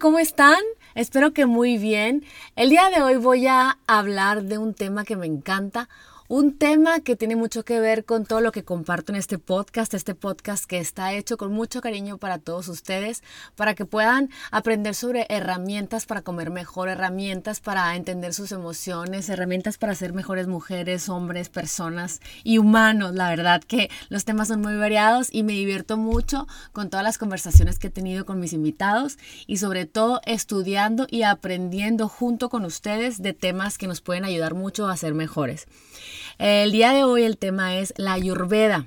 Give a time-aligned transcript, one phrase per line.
[0.00, 0.58] ¿cómo están?
[0.94, 2.24] Espero que muy bien.
[2.56, 5.90] El día de hoy voy a hablar de un tema que me encanta,
[6.30, 9.94] un tema que tiene mucho que ver con todo lo que comparto en este podcast,
[9.94, 13.24] este podcast que está hecho con mucho cariño para todos ustedes,
[13.56, 19.76] para que puedan aprender sobre herramientas para comer mejor, herramientas para entender sus emociones, herramientas
[19.76, 23.12] para ser mejores mujeres, hombres, personas y humanos.
[23.16, 27.18] La verdad que los temas son muy variados y me divierto mucho con todas las
[27.18, 29.18] conversaciones que he tenido con mis invitados
[29.48, 34.54] y sobre todo estudiando y aprendiendo junto con ustedes de temas que nos pueden ayudar
[34.54, 35.66] mucho a ser mejores.
[36.42, 38.86] El día de hoy el tema es la ayurveda.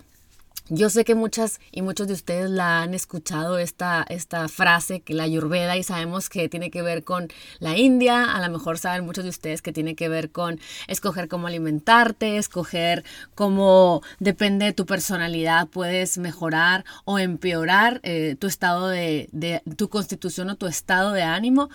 [0.69, 5.13] Yo sé que muchas y muchos de ustedes la han escuchado esta, esta frase, que
[5.13, 7.27] la ayurveda, y sabemos que tiene que ver con
[7.59, 11.27] la India, a lo mejor saben muchos de ustedes que tiene que ver con escoger
[11.27, 13.03] cómo alimentarte, escoger
[13.35, 19.89] cómo depende de tu personalidad, puedes mejorar o empeorar eh, tu estado de, de, tu
[19.89, 21.69] constitución o tu estado de ánimo.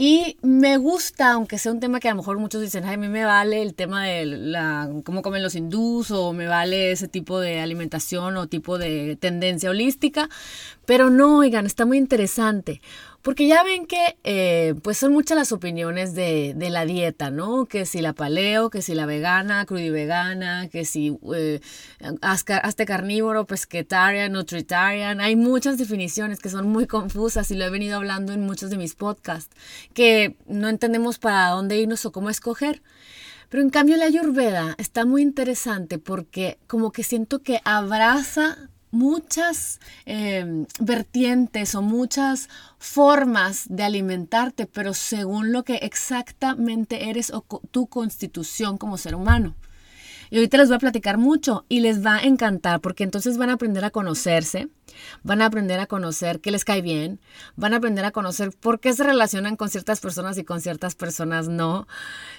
[0.00, 2.98] Y me gusta, aunque sea un tema que a lo mejor muchos dicen, Ay, a
[2.98, 7.08] mí me vale el tema de la, cómo comen los hindús o me vale ese
[7.08, 10.30] tipo de alimentación o tipo de tendencia holística,
[10.86, 12.80] pero no, oigan, está muy interesante
[13.28, 17.66] porque ya ven que eh, pues son muchas las opiniones de, de, la dieta, ¿no?
[17.66, 21.60] Que si la paleo, que si la vegana, crudivegana, que si eh,
[22.22, 25.20] hazte carnívoro, pesquetarian, nutritarian.
[25.20, 28.78] Hay muchas definiciones que son muy confusas y lo he venido hablando en muchos de
[28.78, 29.54] mis podcasts,
[29.92, 32.80] que no entendemos para dónde irnos o cómo escoger.
[33.50, 39.80] Pero en cambio la ayurveda está muy interesante porque como que siento que abraza muchas
[40.06, 47.86] eh, vertientes o muchas formas de alimentarte, pero según lo que exactamente eres o tu
[47.86, 49.54] constitución como ser humano.
[50.30, 53.50] Y ahorita les voy a platicar mucho y les va a encantar porque entonces van
[53.50, 54.68] a aprender a conocerse,
[55.22, 57.20] van a aprender a conocer qué les cae bien,
[57.56, 60.94] van a aprender a conocer por qué se relacionan con ciertas personas y con ciertas
[60.94, 61.86] personas no.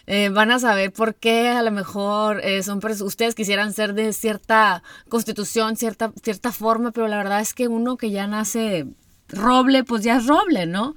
[0.08, 4.14] Eh, van a saber por qué a lo mejor eh, son ustedes quisieran ser de
[4.14, 8.88] cierta constitución, cierta, cierta forma, pero la verdad es que uno que ya nace
[9.30, 10.96] roble, pues ya es roble, ¿no?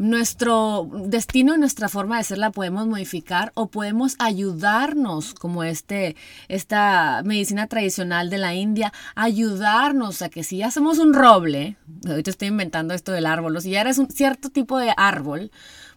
[0.00, 6.16] Nuestro destino y nuestra forma de ser la podemos modificar o podemos ayudarnos, como este,
[6.48, 11.76] esta medicina tradicional de la India, ayudarnos a que si ya somos un roble,
[12.08, 15.50] ahorita estoy inventando esto del árbol, si ya eres un cierto tipo de árbol,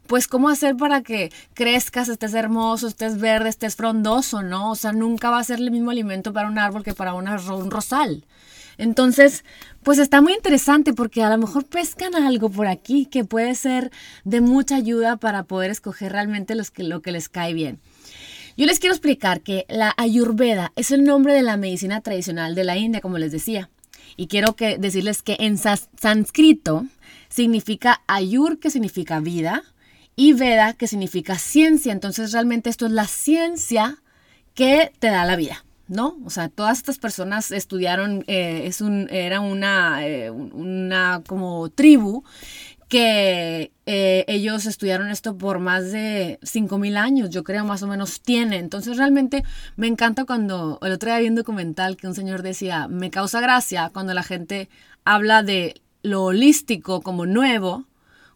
[0.06, 4.72] pues cómo hacer para que crezcas, estés hermoso, estés verde, estés frondoso, ¿no?
[4.72, 7.72] O sea, nunca va a ser el mismo alimento para un árbol que para un
[7.72, 8.26] rosal.
[8.78, 9.44] Entonces,
[9.84, 13.92] pues está muy interesante porque a lo mejor pescan algo por aquí que puede ser
[14.24, 17.80] de mucha ayuda para poder escoger realmente lo que les cae bien.
[18.56, 22.64] Yo les quiero explicar que la ayurveda es el nombre de la medicina tradicional de
[22.64, 23.70] la India, como les decía.
[24.16, 26.86] Y quiero que decirles que en sánscrito
[27.30, 29.64] significa ayur, que significa vida,
[30.16, 31.92] y veda, que significa ciencia.
[31.92, 33.98] Entonces realmente esto es la ciencia
[34.54, 35.66] que te da la vida.
[35.94, 36.18] ¿No?
[36.26, 42.24] O sea, todas estas personas estudiaron, eh, es un, era una, eh, una como tribu
[42.90, 48.22] que eh, ellos estudiaron esto por más de 5.000 años, yo creo más o menos
[48.22, 48.58] tiene.
[48.58, 49.44] Entonces realmente
[49.76, 53.42] me encanta cuando, el otro día vi un documental que un señor decía, me causa
[53.42, 54.70] gracia cuando la gente
[55.06, 57.86] habla de lo holístico como nuevo,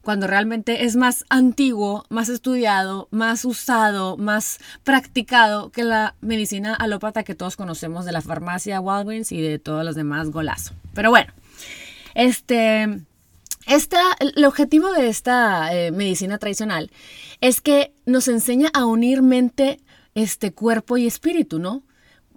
[0.08, 7.24] cuando realmente es más antiguo, más estudiado, más usado, más practicado que la medicina alópata
[7.24, 10.74] que todos conocemos de la farmacia Walgreens y de todos los demás golazo.
[10.94, 11.34] Pero bueno,
[12.16, 13.02] este,
[13.66, 16.90] esta, el objetivo de esta eh, medicina tradicional
[17.42, 19.82] es que nos enseña a unir mente,
[20.16, 21.84] este cuerpo y espíritu, ¿no?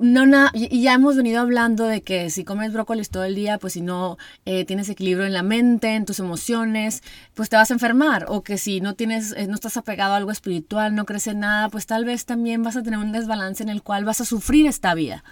[0.00, 3.75] No, y ya hemos venido hablando de que si comes brócolis todo el día, pues
[3.75, 4.16] si no
[4.47, 7.03] eh, tienes equilibrio en la mente, en tus emociones,
[7.34, 8.25] pues te vas a enfermar.
[8.28, 11.69] O que si no tienes, eh, no estás apegado a algo espiritual, no crece nada,
[11.69, 14.67] pues tal vez también vas a tener un desbalance en el cual vas a sufrir
[14.67, 15.23] esta vida.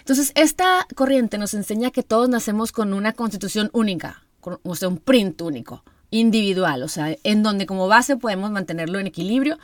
[0.00, 4.98] Entonces, esta corriente nos enseña que todos nacemos con una constitución única, o sea, un
[4.98, 9.60] print único, individual, o sea, en donde como base podemos mantenerlo en equilibrio.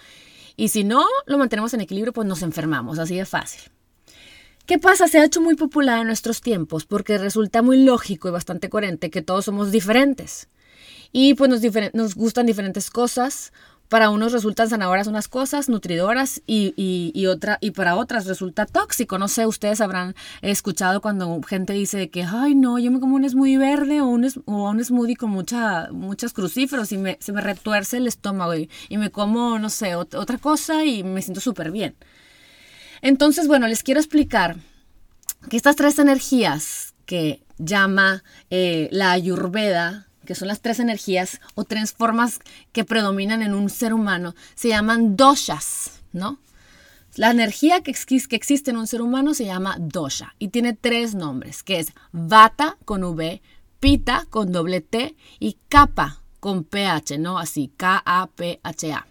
[0.54, 3.62] Y si no lo mantenemos en equilibrio, pues nos enfermamos, así de fácil.
[4.68, 5.08] ¿Qué pasa?
[5.08, 9.08] Se ha hecho muy popular en nuestros tiempos porque resulta muy lógico y bastante coherente
[9.08, 10.50] que todos somos diferentes.
[11.10, 11.48] Y pues
[11.94, 13.54] nos, gustan diferentes cosas.
[13.88, 19.16] Para unos resultan zanahorias unas cosas nutridoras y, y, otra, y para otras resulta tóxico.
[19.16, 23.26] No sé, ustedes habrán escuchado cuando gente dice que, ay, no, yo me como un
[23.26, 27.40] smoothie verde o un, o un smoothie con mucha, muchos crucíferos y me, se me
[27.40, 31.70] retuerce el estómago y, y me como, no sé, otra cosa y me siento súper
[31.70, 31.96] bien.
[33.02, 34.56] Entonces, bueno, les quiero explicar
[35.48, 41.64] que estas tres energías que llama eh, la ayurveda, que son las tres energías o
[41.64, 42.40] tres formas
[42.72, 46.38] que predominan en un ser humano, se llaman doshas, ¿no?
[47.16, 51.14] La energía que, que existe en un ser humano se llama dosha y tiene tres
[51.14, 53.42] nombres, que es vata con V,
[53.80, 57.38] pita con doble T y kapha con PH, ¿no?
[57.38, 59.06] Así, K-A-P-H-A.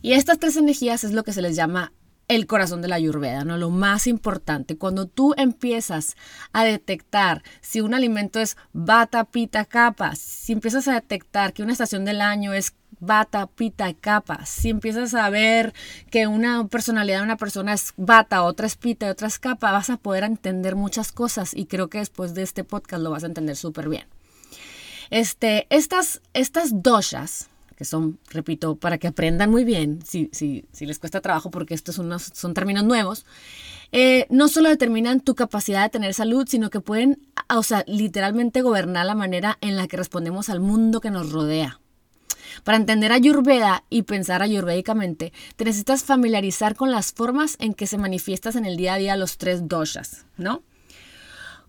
[0.00, 1.92] Y estas tres energías es lo que se les llama
[2.34, 3.58] el corazón de la ayurveda, ¿no?
[3.58, 6.16] Lo más importante, cuando tú empiezas
[6.52, 11.72] a detectar si un alimento es bata, pita, capa, si empiezas a detectar que una
[11.72, 15.74] estación del año es bata, pita, capa, si empiezas a ver
[16.10, 19.72] que una personalidad de una persona es bata, otra es pita y otra es capa,
[19.72, 23.24] vas a poder entender muchas cosas y creo que después de este podcast lo vas
[23.24, 24.06] a entender súper bien.
[25.10, 27.50] Este, estas, estas doshas,
[27.82, 31.96] que son, repito, para que aprendan muy bien, si, si, les cuesta trabajo porque estos
[31.96, 33.26] son, términos nuevos,
[33.90, 38.62] eh, no solo determinan tu capacidad de tener salud, sino que pueden, o sea, literalmente
[38.62, 41.80] gobernar la manera en la que respondemos al mundo que nos rodea.
[42.62, 47.98] Para entender Ayurveda y pensar ayurvédicamente, te necesitas familiarizar con las formas en que se
[47.98, 50.62] manifiestas en el día a día los tres doshas, ¿no?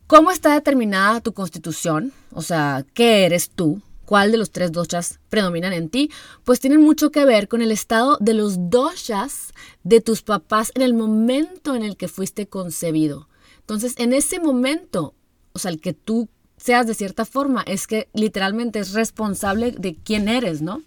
[0.05, 2.13] ¿Cómo está determinada tu constitución?
[2.33, 3.81] O sea, ¿qué eres tú?
[4.05, 6.11] Cuál de los tres doshas predominan en ti,
[6.43, 9.53] pues tienen mucho que ver con el estado de los doshas
[9.83, 13.27] de tus papás en el momento en el que fuiste concebido.
[13.59, 15.15] Entonces, en ese momento,
[15.53, 19.95] o sea, el que tú seas de cierta forma, es que literalmente es responsable de
[19.95, 20.81] quién eres, ¿no?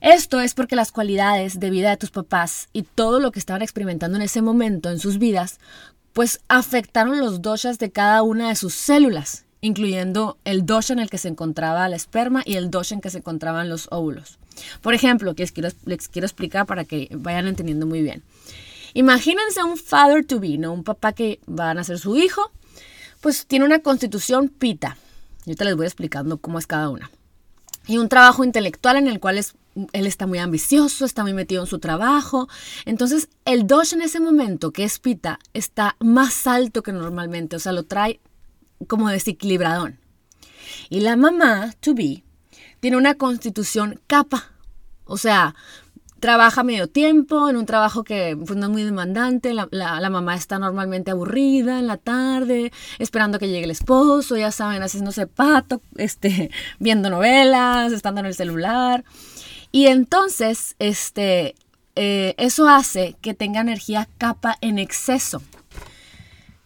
[0.00, 3.62] Esto es porque las cualidades de vida de tus papás y todo lo que estaban
[3.62, 5.58] experimentando en ese momento en sus vidas,
[6.12, 11.10] pues afectaron los doshas de cada una de sus células incluyendo el dosha en el
[11.10, 14.38] que se encontraba la esperma y el dosha en que se encontraban los óvulos.
[14.80, 18.22] Por ejemplo, que les quiero, les quiero explicar para que vayan entendiendo muy bien.
[18.94, 20.56] Imagínense un father to be.
[20.66, 22.50] Un papá que va a nacer su hijo,
[23.20, 24.96] pues tiene una constitución pita.
[25.44, 27.10] Yo te les voy explicando cómo es cada una.
[27.86, 29.54] Y un trabajo intelectual en el cual es,
[29.92, 32.48] él está muy ambicioso, está muy metido en su trabajo.
[32.84, 37.56] Entonces, el dosha en ese momento, que es pita, está más alto que normalmente.
[37.56, 38.20] O sea, lo trae
[38.86, 39.98] como desequilibradón.
[40.88, 42.22] Y la mamá, to be,
[42.80, 44.50] tiene una constitución capa.
[45.04, 45.54] O sea,
[46.20, 50.58] trabaja medio tiempo, en un trabajo que pues, no es muy demandante, la, mamá está
[50.58, 56.50] normalmente aburrida en la tarde, esperando que llegue el esposo, ya saben, haciéndose pato, este,
[56.78, 59.04] viendo novelas, estando en el celular.
[59.72, 61.54] Y entonces, este,
[61.96, 65.42] eh, eso hace que tenga energía capa en exceso.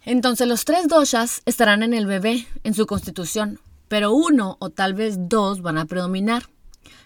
[0.03, 4.93] Entonces los tres doshas estarán en el bebé, en su constitución, pero uno o tal
[4.93, 6.49] vez dos van a predominar.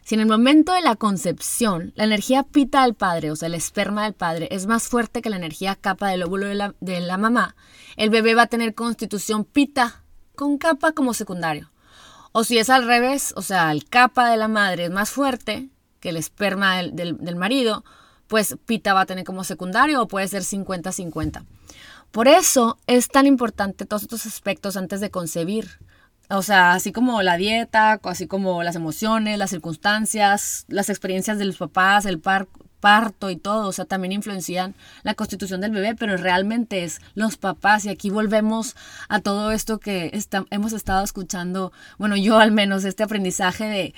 [0.04, 3.56] Si en el momento de la concepción la energía pita del padre, o sea, el
[3.56, 7.02] esperma del padre, es más fuerte que la energía capa del óvulo de la, de
[7.02, 7.56] la mamá,
[7.98, 10.04] el bebé va a tener constitución pita
[10.36, 11.72] con capa como secundario.
[12.32, 15.70] O si es al revés, o sea, el capa de la madre es más fuerte
[16.00, 17.84] que el esperma del, del, del marido,
[18.28, 21.46] pues pita va a tener como secundario o puede ser 50-50.
[22.16, 25.68] Por eso es tan importante todos estos aspectos antes de concebir.
[26.30, 31.44] O sea, así como la dieta, así como las emociones, las circunstancias, las experiencias de
[31.44, 32.48] los papás, el par
[32.86, 37.36] parto y todo, o sea, también influencian la constitución del bebé, pero realmente es los
[37.36, 38.76] papás y aquí volvemos
[39.10, 40.12] a todo esto que
[40.52, 43.96] hemos estado escuchando, bueno, yo al menos este aprendizaje de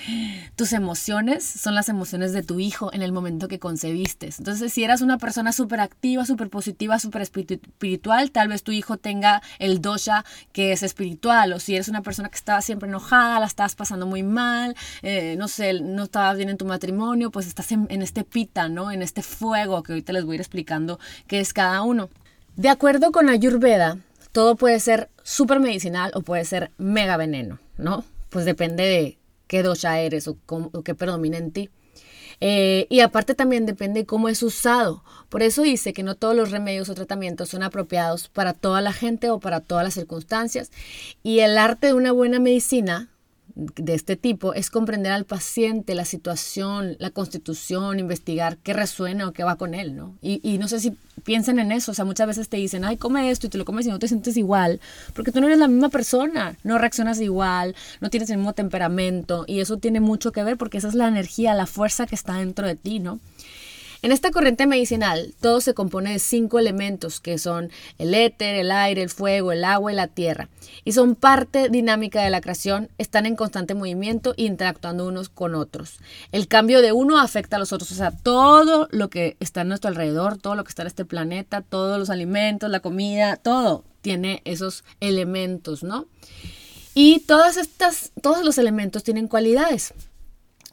[0.55, 4.29] tus emociones son las emociones de tu hijo en el momento que concebiste.
[4.37, 8.95] Entonces, si eras una persona súper activa, súper positiva, súper espiritual, tal vez tu hijo
[8.95, 13.41] tenga el dosha que es espiritual, o si eres una persona que estaba siempre enojada,
[13.41, 17.47] la estabas pasando muy mal, eh, no sé, no estabas bien en tu matrimonio, pues
[17.47, 20.99] estás en, en este pita, en este fuego que ahorita les voy a ir explicando
[21.27, 22.09] qué es cada uno.
[22.55, 23.97] De acuerdo con Ayurveda,
[24.31, 28.05] todo puede ser súper medicinal o puede ser mega veneno, ¿no?
[28.29, 29.17] Pues depende de
[29.47, 30.37] qué dosha eres o,
[30.83, 31.69] qué predomina en ti.
[32.39, 35.03] Eh, y aparte también depende cómo es usado.
[35.29, 38.93] Por eso dice que no todos los remedios o tratamientos son apropiados para toda la
[38.93, 40.71] gente o para todas las circunstancias.
[41.23, 43.09] Y el arte de una buena medicina
[43.57, 49.33] de este tipo es comprender al paciente, la situación, la constitución, investigar qué resuena o
[49.33, 50.15] qué va con él, ¿no?
[50.21, 53.31] Y, no sé si piensen en eso, o sea, muchas veces te dicen, ay, come
[53.31, 54.79] esto y te lo comes y no te sientes igual,
[55.15, 59.43] porque tú no eres la misma persona, no reaccionas igual, no tienes el mismo temperamento
[59.47, 62.35] y eso tiene mucho que ver porque esa es la energía, la fuerza que está
[62.35, 63.19] dentro de ti, ¿no?
[64.01, 68.71] En esta corriente medicinal, todo se compone de cinco elementos que son el éter, el
[68.71, 70.49] aire, el fuego, el agua y la tierra.
[70.85, 75.55] Y son parte dinámica de la creación, están en constante movimiento e interactuando unos con
[75.55, 75.99] otros.
[76.31, 79.63] El cambio de uno afecta a los otros, o sea, todo lo que está a
[79.63, 83.83] nuestro alrededor, todo lo que está en este planeta, todos los alimentos, la comida, todo
[84.01, 86.05] tiene esos elementos, ¿no?
[86.93, 89.93] Y todas estas, todos los elementos tienen cualidades.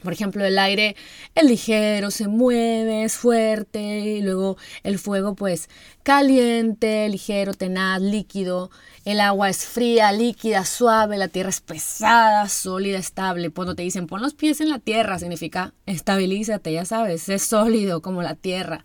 [0.04, 0.94] Por ejemplo, el aire
[1.34, 5.68] es ligero, se mueve, es fuerte, y luego el fuego pues
[6.02, 8.70] caliente, ligero, tenaz, líquido,
[9.06, 13.50] el agua es fría, líquida, suave, la tierra es pesada, sólida, estable.
[13.50, 18.02] Cuando te dicen pon los pies en la tierra, significa estabilízate, ya sabes, es sólido
[18.02, 18.84] como la tierra.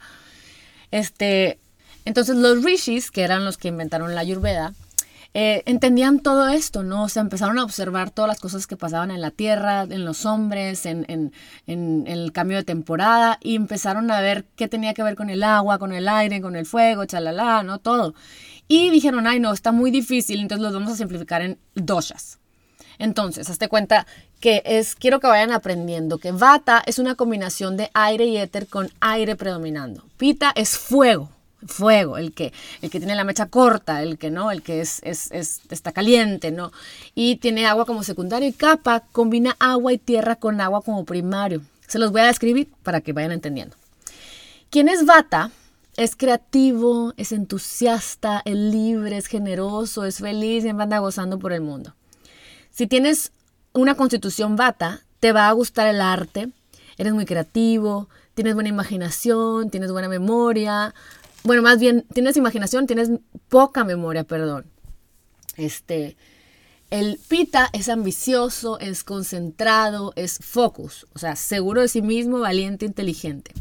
[0.91, 1.59] Este,
[2.05, 4.73] entonces los rishis, que eran los que inventaron la ayurveda,
[5.35, 7.03] eh, entendían todo esto, ¿no?
[7.03, 10.25] O sea, empezaron a observar todas las cosas que pasaban en la tierra, en los
[10.25, 11.31] hombres, en,
[11.67, 15.77] el cambio de temporada, y empezaron a ver qué tenía que ver con el agua,
[15.77, 17.77] con el aire, con el fuego, chalala, ¿no?
[17.77, 18.15] Todo.
[18.67, 22.39] Y dijeron, ay, no, está muy difícil, entonces los vamos a simplificar en doshas.
[22.97, 24.05] Entonces, hazte cuenta
[24.41, 28.67] que es, quiero que vayan aprendiendo que vata es una combinación de aire y éter
[28.67, 30.05] con aire predominando.
[30.17, 31.29] Pita es fuego,
[31.65, 35.01] fuego, el que, el que tiene la mecha corta, el que no, el que es,
[35.03, 36.71] es, está caliente, ¿no?
[37.15, 41.61] Y tiene agua como secundario y capa combina agua y tierra con agua como primario.
[41.87, 43.75] Se los voy a describir para que vayan entendiendo.
[44.69, 45.51] ¿Quién es Vata?
[45.97, 51.61] Es creativo, es entusiasta, es libre, es generoso, es feliz y anda gozando por el
[51.61, 51.95] mundo.
[52.69, 53.31] Si tienes
[53.73, 56.49] una constitución Vata, te va a gustar el arte,
[56.97, 60.93] eres muy creativo, tienes buena imaginación, tienes buena memoria,
[61.43, 63.09] bueno, más bien, tienes imaginación, tienes
[63.47, 64.65] poca memoria, perdón.
[65.57, 66.15] Este,
[66.89, 72.85] el pita es ambicioso, es concentrado, es focus, o sea, seguro de sí mismo, valiente,
[72.85, 73.51] inteligente.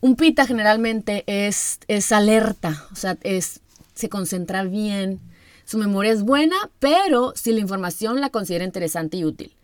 [0.00, 3.60] Un pita generalmente es, es alerta, o sea, es,
[3.94, 5.20] se concentra bien,
[5.64, 9.54] su memoria es buena, pero si la información la considera interesante y útil.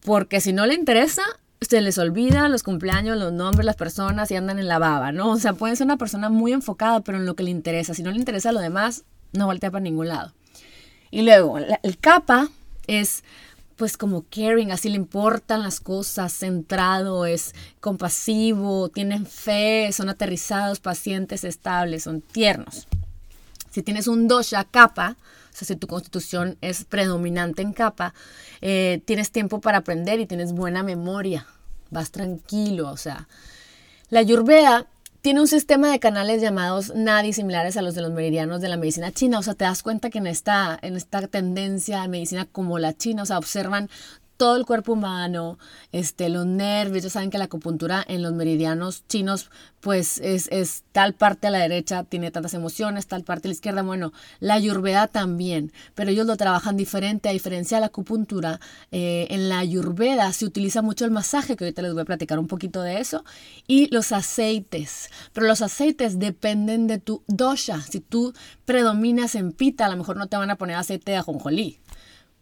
[0.00, 1.22] Porque si no le interesa,
[1.68, 5.30] se les olvida los cumpleaños, los nombres, las personas y andan en la baba, ¿no?
[5.30, 7.94] O sea, pueden ser una persona muy enfocada, pero en lo que le interesa.
[7.94, 10.32] Si no le interesa lo demás, no voltea para ningún lado.
[11.10, 12.48] Y luego, el capa
[12.86, 13.22] es
[13.76, 20.78] pues como caring, así le importan las cosas, centrado, es compasivo, tienen fe, son aterrizados,
[20.78, 22.86] pacientes, estables, son tiernos.
[23.72, 25.16] Si tienes un dosha capa,
[25.56, 28.14] sea, si tu constitución es predominante en capa,
[28.60, 31.46] eh, tienes tiempo para aprender y tienes buena memoria,
[31.90, 33.28] vas tranquilo, o sea.
[34.08, 34.86] La Ayurveda
[35.22, 38.76] tiene un sistema de canales llamados nadi similares a los de los meridianos de la
[38.76, 39.38] medicina china.
[39.38, 42.92] O sea, te das cuenta que en esta, en esta tendencia a medicina como la
[42.92, 43.88] china, o sea, observan
[44.42, 45.56] todo el cuerpo humano,
[45.92, 50.82] este, los nervios, ya saben que la acupuntura en los meridianos chinos, pues es, es,
[50.90, 54.54] tal parte a la derecha tiene tantas emociones, tal parte a la izquierda, bueno, la
[54.54, 58.58] ayurveda también, pero ellos lo trabajan diferente, a diferencia de la acupuntura,
[58.90, 62.40] eh, en la ayurveda se utiliza mucho el masaje, que ahorita les voy a platicar
[62.40, 63.24] un poquito de eso,
[63.68, 68.34] y los aceites, pero los aceites dependen de tu dosha, si tú
[68.64, 71.78] predominas en pita, a lo mejor no te van a poner aceite de ajonjolí,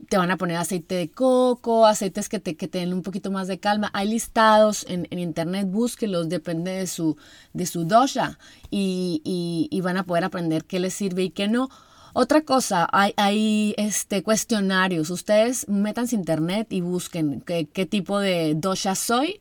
[0.09, 3.49] te van a poner aceite de coco, aceites que te, que te un poquito más
[3.49, 3.91] de calma.
[3.93, 7.17] Hay listados en, en internet, búsquelos, depende de su,
[7.53, 8.39] de su dosha
[8.71, 9.21] y,
[9.71, 11.69] y, van a poder aprender qué les sirve y qué no.
[12.13, 15.11] Otra cosa, hay, hay este, cuestionarios.
[15.11, 19.41] Ustedes métanse internet y busquen qué, qué tipo de dosha soy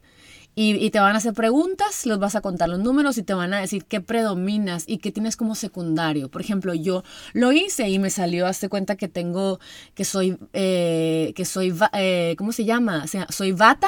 [0.61, 3.53] y, te van a hacer preguntas, los vas a contar los números y te van
[3.53, 6.29] a decir qué predominas y qué tienes como secundario.
[6.29, 9.61] Por ejemplo, yo lo hice y me salió, hazte cuenta que tengo,
[9.95, 13.03] que soy, eh, que soy, eh, ¿cómo se llama?
[13.05, 13.87] O sea, soy vata.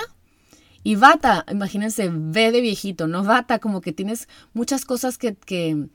[0.82, 3.22] Y vata, imagínense, ve de viejito, ¿no?
[3.26, 5.90] Vata, como que tienes muchas cosas que, que,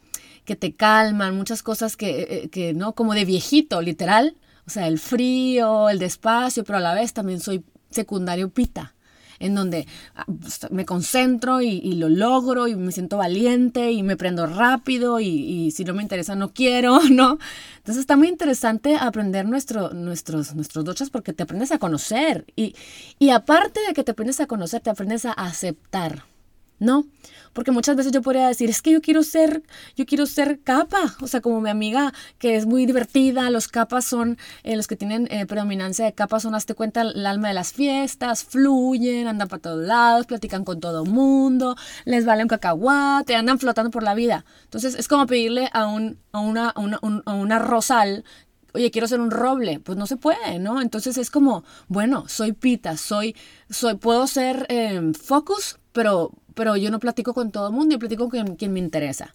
[0.45, 2.95] que te calman, muchas cosas que, eh, que, ¿no?
[2.95, 4.37] Como de viejito, literal.
[4.67, 8.93] O sea, el frío, el despacio, pero a la vez también soy secundario pita
[9.39, 14.17] en donde ah, pues, me concentro y, lo logro y me siento valiente y me
[14.17, 17.39] prendo rápido y, si no me interesa no quiero, ¿no?
[17.79, 22.75] Entonces está muy interesante aprender nuestro, nuestros, nuestros dochas porque te aprendes a conocer y,
[23.19, 26.25] y aparte de que te aprendes a conocer, te aprendes a aceptar.
[26.79, 27.07] ¿No?
[27.53, 29.63] Porque muchas veces yo podría decir, es que yo quiero ser,
[29.97, 34.05] yo quiero ser capa, o sea, como mi amiga que es muy divertida, los capas
[34.05, 37.55] son, eh, los que tienen eh, predominancia de capas son, hazte cuenta, el alma de
[37.55, 42.49] las fiestas, fluyen, andan para todos lados, platican con todo el mundo, les vale un
[42.49, 44.45] cacahuate, andan flotando por la vida.
[44.65, 48.25] Entonces es como pedirle a, un, a, una, a, una, a una rosal
[48.77, 50.81] oye, quiero ser un roble, pues no se puede, ¿no?
[50.81, 53.35] Entonces es como, bueno, soy pita, soy,
[53.71, 57.99] soy, puedo ser eh, focus, pero pero yo no platico con todo el mundo, yo
[57.99, 59.35] platico con quien me interesa,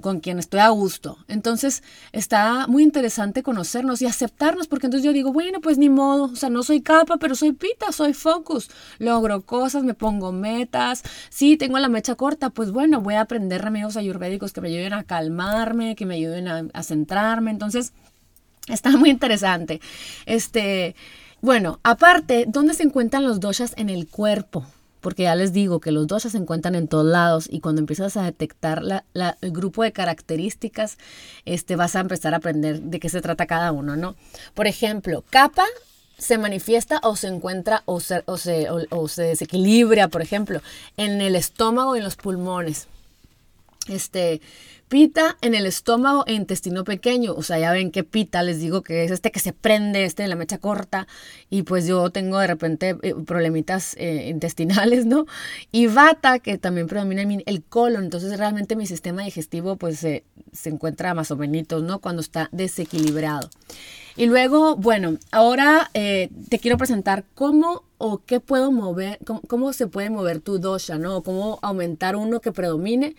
[0.00, 1.18] con quien estoy a gusto.
[1.26, 1.82] Entonces
[2.12, 6.36] está muy interesante conocernos y aceptarnos, porque entonces yo digo, bueno, pues ni modo, o
[6.36, 11.56] sea, no soy capa, pero soy pita, soy focus, logro cosas, me pongo metas, sí,
[11.56, 15.02] tengo la mecha corta, pues bueno, voy a aprender remedios ayurvédicos que me ayuden a
[15.02, 17.92] calmarme, que me ayuden a, a centrarme, entonces
[18.70, 19.80] Está muy interesante.
[20.26, 20.94] Este,
[21.40, 24.64] bueno, aparte, ¿dónde se encuentran los doshas en el cuerpo?
[25.00, 28.18] Porque ya les digo que los doshas se encuentran en todos lados y cuando empiezas
[28.18, 28.82] a detectar
[29.14, 30.98] el grupo de características,
[31.46, 34.14] este, vas a empezar a aprender de qué se trata cada uno, ¿no?
[34.54, 35.64] Por ejemplo, capa
[36.18, 40.60] se manifiesta o se encuentra o se, o se, o se desequilibra, por ejemplo,
[40.98, 42.86] en el estómago y en los pulmones.
[43.88, 44.42] Este,
[44.90, 47.32] Pita en el estómago e intestino pequeño.
[47.34, 50.24] O sea, ya ven que pita, les digo que es este que se prende, este
[50.24, 51.06] de la mecha corta.
[51.48, 55.26] Y pues yo tengo de repente eh, problemitas eh, intestinales, ¿no?
[55.70, 58.02] Y vata, que también predomina en el colon.
[58.02, 60.24] Entonces realmente mi sistema digestivo pues se
[60.64, 62.00] encuentra más o menos, ¿no?
[62.00, 63.48] Cuando está desequilibrado.
[64.16, 69.72] Y luego, bueno, ahora eh, te quiero presentar cómo o qué puedo mover, cómo, cómo
[69.72, 71.22] se puede mover tu dosha, ¿no?
[71.22, 73.14] Cómo aumentar uno que predomine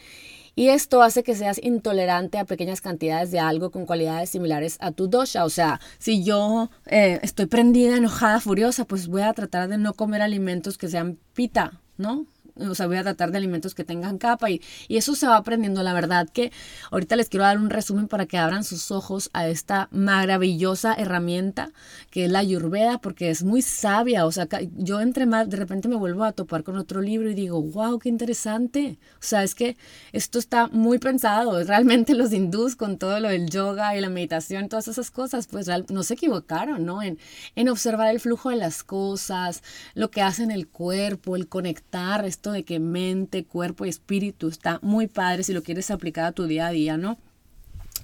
[0.55, 4.91] y esto hace que seas intolerante a pequeñas cantidades de algo con cualidades similares a
[4.91, 5.45] tu dosha.
[5.45, 9.93] O sea, si yo eh, estoy prendida, enojada, furiosa, pues voy a tratar de no
[9.93, 12.25] comer alimentos que sean pita, ¿no?
[12.69, 15.37] O sea, voy a tratar de alimentos que tengan capa y, y, eso se va
[15.37, 15.83] aprendiendo.
[15.83, 16.51] La verdad que
[16.91, 21.71] ahorita les quiero dar un resumen para que abran sus ojos a esta maravillosa herramienta
[22.09, 24.25] que es la Ayurveda, porque es muy sabia.
[24.25, 27.33] O sea, yo entre más, de repente me vuelvo a topar con otro libro y
[27.33, 28.97] digo, wow, qué interesante.
[29.15, 29.77] O sea, es que
[30.11, 31.63] esto está muy pensado.
[31.63, 35.67] Realmente los hindús con todo lo del yoga y la meditación, todas esas cosas, pues
[35.89, 37.01] no se equivocaron, ¿no?
[37.01, 37.17] En,
[37.55, 39.63] en observar el flujo de las cosas,
[39.93, 44.47] lo que hace en el cuerpo, el conectar, esto de que mente, cuerpo y espíritu
[44.47, 47.17] está muy padre si lo quieres aplicar a tu día a día, ¿no?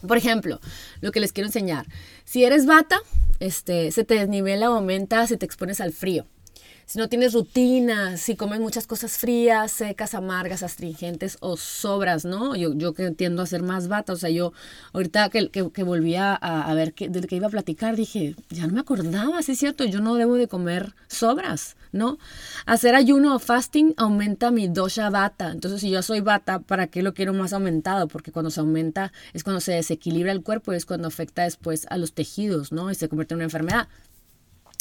[0.08, 0.60] Por ejemplo,
[1.01, 1.86] lo que les quiero enseñar.
[2.24, 3.00] Si eres bata,
[3.39, 6.27] este, se te desnivela o aumenta si te expones al frío
[6.88, 12.56] si no tienes rutina, si comes muchas cosas frías, secas, amargas, astringentes o sobras, ¿no?
[12.56, 14.53] Yo, yo que tiendo a ser más bata, o sea, yo
[14.93, 16.39] ahorita que, que, volví a,
[16.76, 19.84] ver que, desde que iba a platicar, dije, ya no me acordaba, sí es cierto,
[19.84, 22.19] yo no debo de comer sobras, ¿no?
[22.65, 27.04] Hacer ayuno o fasting aumenta mi dosha bata, entonces si yo soy bata, ¿para qué
[27.04, 28.08] lo quiero más aumentado?
[28.08, 31.97] Porque cuando se aumenta es cuando se desequilibra el cuerpo, es cuando afecta después a
[31.97, 32.89] los tejidos, ¿no?
[32.89, 33.89] Y se convierte en una enfermedad.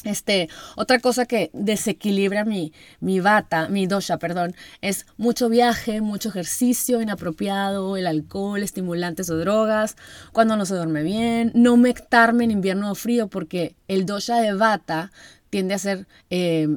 [0.07, 6.29] Este, otra cosa que desequilibra mi, mi bata, mi dosha, perdón, es mucho viaje, mucho
[6.29, 9.97] ejercicio inapropiado, el alcohol, estimulantes o drogas,
[10.33, 14.55] cuando no se duerme bien, no mectarme en invierno o frío, porque el dosha de
[14.55, 15.11] bata
[15.51, 16.69] tiende a ser eh,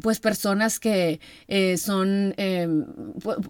[0.00, 2.68] pues personas que eh, son eh,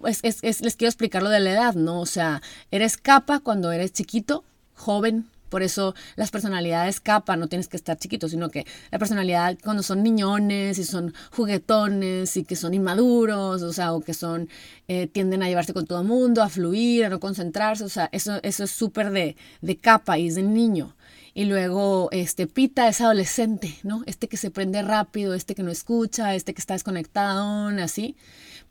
[0.01, 3.93] pues, les quiero explicar lo de la edad no o sea eres capa cuando eres
[3.93, 4.45] chiquito
[4.75, 9.57] joven por eso las personalidades capa, no tienes que estar chiquito, sino que la personalidad
[9.63, 14.49] cuando son niñones y son juguetones y que son inmaduros, o sea, o que son,
[14.89, 18.09] eh, tienden a llevarse con todo el mundo, a fluir, a no concentrarse, o sea,
[18.13, 20.95] eso, eso es súper de, de capa y es de niño.
[21.37, 24.03] Y luego, este, Pita es adolescente, ¿no?
[24.07, 28.17] Este que se prende rápido, este que no escucha, este que está desconectado, así,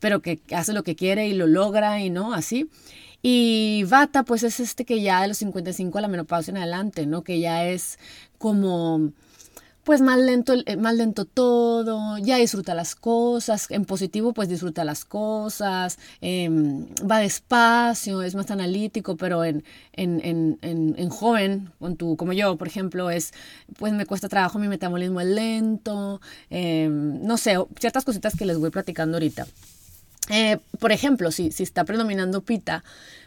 [0.00, 2.68] pero que hace lo que quiere y lo logra y no, así.
[3.28, 7.06] Y Vata, pues es este que ya de los 55 a la menopausia en adelante,
[7.06, 7.24] ¿no?
[7.24, 7.98] Que ya es
[8.38, 9.10] como,
[9.82, 14.84] pues más lento, eh, más lento todo, ya disfruta las cosas, en positivo pues disfruta
[14.84, 21.96] las cosas, em, va despacio, es más analítico, pero en, en, en, en, joven, con
[21.96, 23.32] tu, como yo, por ejemplo, es,
[23.76, 28.56] pues me cuesta trabajo, mi metabolismo es lento, em, no sé, ciertas cositas que les
[28.56, 29.48] voy platicando ahorita.
[30.30, 32.82] Eh, por ejemplo, si, si está predominando pita,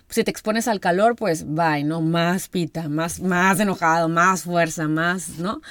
[0.10, 2.02] si te expones al calor, pues va, ¿no?
[2.02, 5.62] Más pita, más, más enojado, más fuerza, más, ¿no?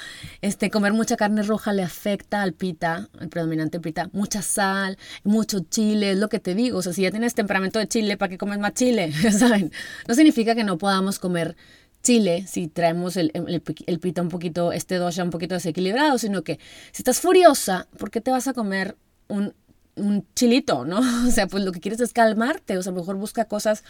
[0.41, 4.09] Este, comer mucha carne roja le afecta al pita, al predominante pita.
[4.13, 6.79] Mucha sal, mucho chile, es lo que te digo.
[6.79, 9.11] O sea, si ya tienes temperamento de chile, ¿para qué comes más chile?
[9.31, 9.73] ¿Saben?
[10.07, 11.57] No significa que no podamos comer
[12.01, 16.43] chile si traemos el, el, el, pita un poquito, este dosha un poquito desequilibrado, sino
[16.43, 16.59] que
[16.93, 18.95] si estás furiosa, ¿por qué te vas a comer
[19.27, 19.53] un
[19.99, 20.99] un chilito, ¿no?
[21.27, 23.83] O sea, pues lo que quieres es calmarte, o sea, mejor busca cosas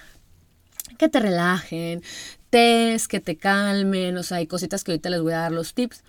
[0.98, 2.02] que te relajen,
[2.50, 5.74] tés que te calmen, o sea, hay cositas que ahorita les voy a dar los
[5.74, 6.04] tips.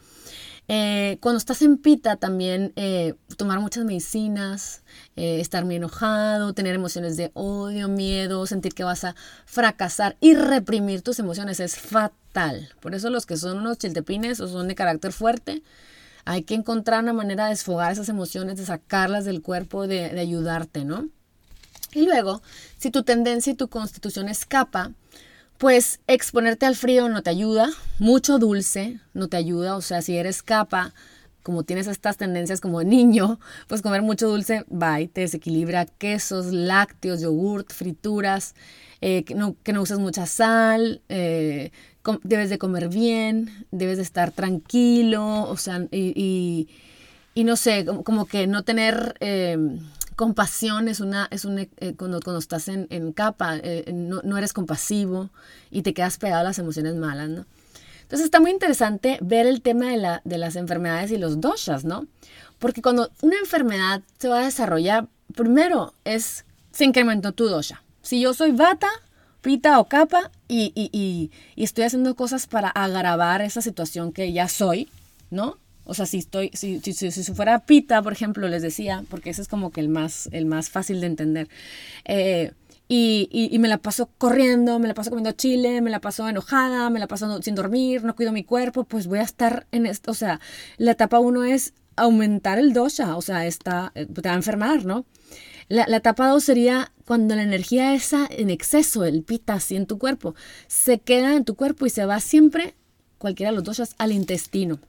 [0.72, 4.84] Eh, cuando estás en pita también eh, tomar muchas medicinas,
[5.16, 10.34] eh, estar muy enojado, tener emociones de odio, miedo, sentir que vas a fracasar y
[10.34, 12.68] reprimir tus emociones es fatal.
[12.78, 15.64] Por eso los que son unos chiltepines o son de carácter fuerte,
[16.24, 20.85] hay que encontrar una manera de desfogar esas emociones, de sacarlas del cuerpo, de, ayudarte,
[20.85, 21.09] ¿no?
[21.92, 22.42] Y luego,
[22.78, 24.92] si tu tendencia y tu constitución escapa,
[25.59, 30.16] pues exponerte al frío no te ayuda, mucho dulce no te ayuda, o sea, si
[30.16, 30.94] eres capa,
[31.42, 37.20] como tienes estas tendencias como niño, pues comer mucho dulce, va te desequilibra quesos, lácteos,
[37.20, 38.54] yogurt, frituras,
[39.00, 41.72] eh, que, no, que no uses mucha sal, eh,
[42.22, 46.68] debes de comer bien, debes de estar tranquilo, o sea, y,
[47.36, 49.80] no sé, como, que no tener em,
[50.16, 54.52] compasión es una, es un, eh, cuando, cuando estás en, capa, eh, no, no, eres
[54.52, 55.30] compasivo
[55.70, 57.46] y te quedas pegado a las emociones malas, ¿no?
[58.02, 61.84] Entonces está muy interesante ver el tema de, la, de las enfermedades y los doshas,
[61.84, 62.06] ¿no?
[62.58, 67.84] Porque cuando una enfermedad se va a desarrollar, primero es, se incrementó tu dosha.
[68.02, 68.88] Si yo soy vata,
[69.42, 74.48] pita o capa y, y, y, estoy haciendo cosas para agravar esa situación que ya
[74.48, 74.88] soy,
[75.30, 75.58] ¿no?
[75.84, 79.30] O sea, si estoy, si, si, si, si, fuera pita, por ejemplo, les decía, porque
[79.30, 81.48] ese es como que el más, el más fácil de entender.
[82.04, 82.52] Eh,
[82.88, 86.90] y, y, me la paso corriendo, me la paso comiendo chile, me la paso enojada,
[86.90, 90.10] me la paso sin dormir, no cuido mi cuerpo, pues voy a estar en esto.
[90.10, 90.40] O sea,
[90.76, 94.84] la etapa uno es aumentar el dosha, o sea, está, eh, te va a enfermar,
[94.84, 95.04] ¿no?
[95.70, 99.98] La, etapa 2 sería cuando la energía esa en exceso, el pita así en tu
[99.98, 100.35] cuerpo,
[100.66, 102.74] se queda en tu cuerpo y se va siempre,
[103.18, 104.80] cualquiera de los doshas, al intestino.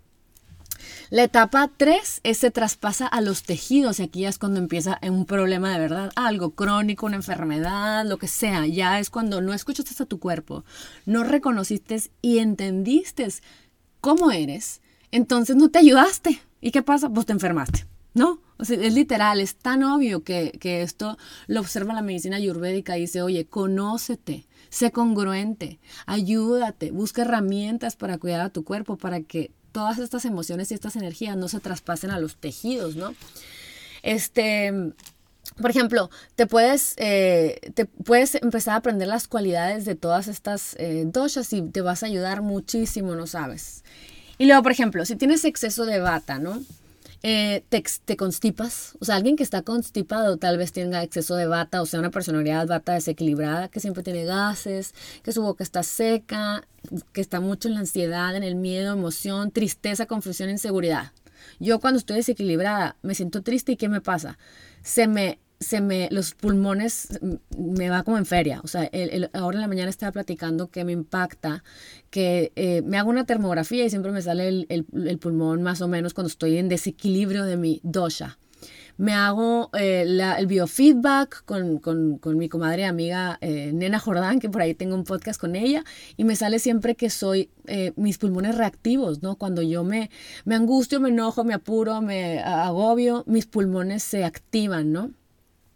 [1.11, 4.99] La etapa 3 es se traspasa a los tejidos y aquí ya es cuando empieza
[5.03, 8.65] un problema de verdad, algo crónico, una enfermedad, lo que sea.
[8.65, 10.65] Ya es cuando no escuchaste a tu cuerpo,
[11.05, 13.27] no reconociste y entendiste
[13.99, 16.41] cómo eres, entonces no te ayudaste.
[16.59, 17.07] ¿Y qué pasa?
[17.07, 17.90] Pues te enfermaste.
[18.13, 18.41] ¿No?
[18.57, 23.01] O sea, es literal, es tan obvio que, esto lo observa la medicina ayurvédica y
[23.01, 29.51] dice, oye, conócete, sé congruente, ayúdate, busca herramientas para cuidar a tu cuerpo, para que
[29.71, 33.15] todas estas emociones y estas energías no se traspasen a los tejidos, ¿no?
[34.03, 34.93] Este,
[35.59, 40.75] por ejemplo, te puedes, eh, te puedes empezar a aprender las cualidades de todas estas
[40.77, 43.83] eh, doshas y te vas a ayudar muchísimo, ¿no sabes?
[44.37, 46.61] Y luego, por ejemplo, si tienes exceso de bata, ¿no?
[47.23, 48.97] Eh, te, constipas.
[48.99, 52.09] O sea, alguien que está constipado tal vez tenga exceso de bata, o sea, una
[52.09, 56.67] personalidad bata desequilibrada, que siempre tiene gases, que su boca está seca,
[57.13, 61.11] que está mucho en la ansiedad, en el miedo, emoción, tristeza, confusión, inseguridad.
[61.59, 64.37] Yo cuando estoy desequilibrada me siento triste y ¿qué me pasa?
[64.83, 67.19] Se me se me, los pulmones
[67.55, 68.59] me va como en feria.
[68.63, 68.89] O sea,
[69.33, 71.63] ahora en la mañana estaba platicando que me impacta,
[72.09, 76.13] que eh, me hago una termografía y siempre me sale el, pulmón más o menos
[76.15, 78.39] cuando estoy en desequilibrio de mi dosha.
[78.97, 80.01] Me hago eh,
[80.37, 84.95] el biofeedback con, con, con, mi comadre amiga eh, Nena Jordán, que por ahí tengo
[84.95, 85.83] un podcast con ella,
[86.17, 87.49] y me sale siempre que soy
[87.95, 89.37] mis pulmones reactivos, ¿no?
[89.37, 90.09] Cuando yo me,
[90.45, 95.11] me angustio, me enojo, me apuro, me agobio, mis pulmones se activan, ¿no?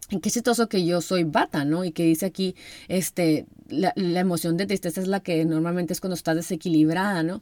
[0.07, 1.85] Qué chistoso que yo soy bata, ¿no?
[1.85, 2.55] Y que dice aquí,
[2.87, 7.41] este, la, emoción de tristeza es la que normalmente es cuando estás desequilibrada, ¿no?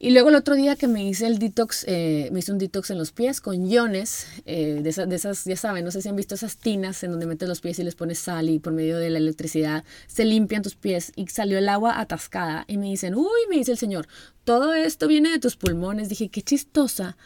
[0.00, 2.90] Y luego el otro día que me hice el detox, eh, me hice un detox
[2.90, 6.08] en los pies con iones, eh, de, esas, de, esas, ya saben, no sé si
[6.08, 8.72] han visto esas tinas en donde metes los pies y les pones sal y por
[8.72, 12.86] medio de la electricidad se limpian tus pies y salió el agua atascada y me
[12.86, 14.08] dicen, uy, me dice el señor,
[14.42, 16.08] todo esto viene de tus pulmones.
[16.08, 17.16] Dije, qué chistosa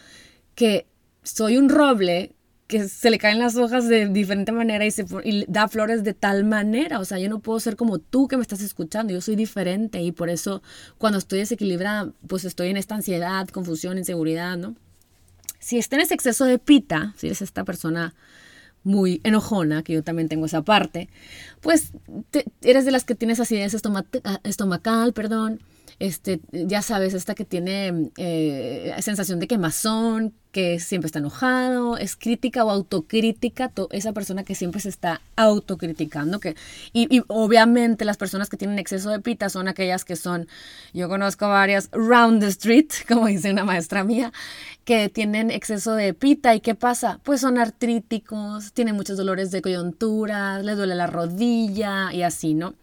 [0.54, 0.86] que
[1.24, 2.36] soy un roble
[2.68, 5.06] que se le caen las hojas de diferente manera y, se,
[5.48, 7.00] da flores de tal manera.
[7.00, 10.02] O sea, yo no puedo ser como tú que me estás escuchando, yo soy diferente
[10.02, 10.62] y por eso
[10.98, 14.76] cuando estoy desequilibrada, pues estoy en esta ansiedad, confusión, inseguridad, ¿no?
[15.58, 18.14] Si está en ese exceso de pita, si eres esta persona
[18.84, 21.08] muy enojona, que yo también tengo esa parte,
[21.62, 21.92] pues
[22.60, 23.74] eres de las que tienes acidez
[24.44, 25.62] estomacal, perdón,
[25.98, 32.16] este, ya sabes, esta que tiene eh, sensación de quemazón, que siempre está enojado, es
[32.16, 36.56] crítica o autocrítica, esa persona que siempre se está autocriticando, que,
[36.92, 40.48] y, obviamente las personas que tienen exceso de pita son aquellas que son,
[40.94, 44.32] yo conozco varias round the street, como dice una maestra mía,
[44.84, 47.20] que tienen exceso de pita y ¿qué pasa?
[47.24, 52.74] Pues son artríticos, tienen muchos dolores de coyuntura, les duele la rodilla y así, ¿no?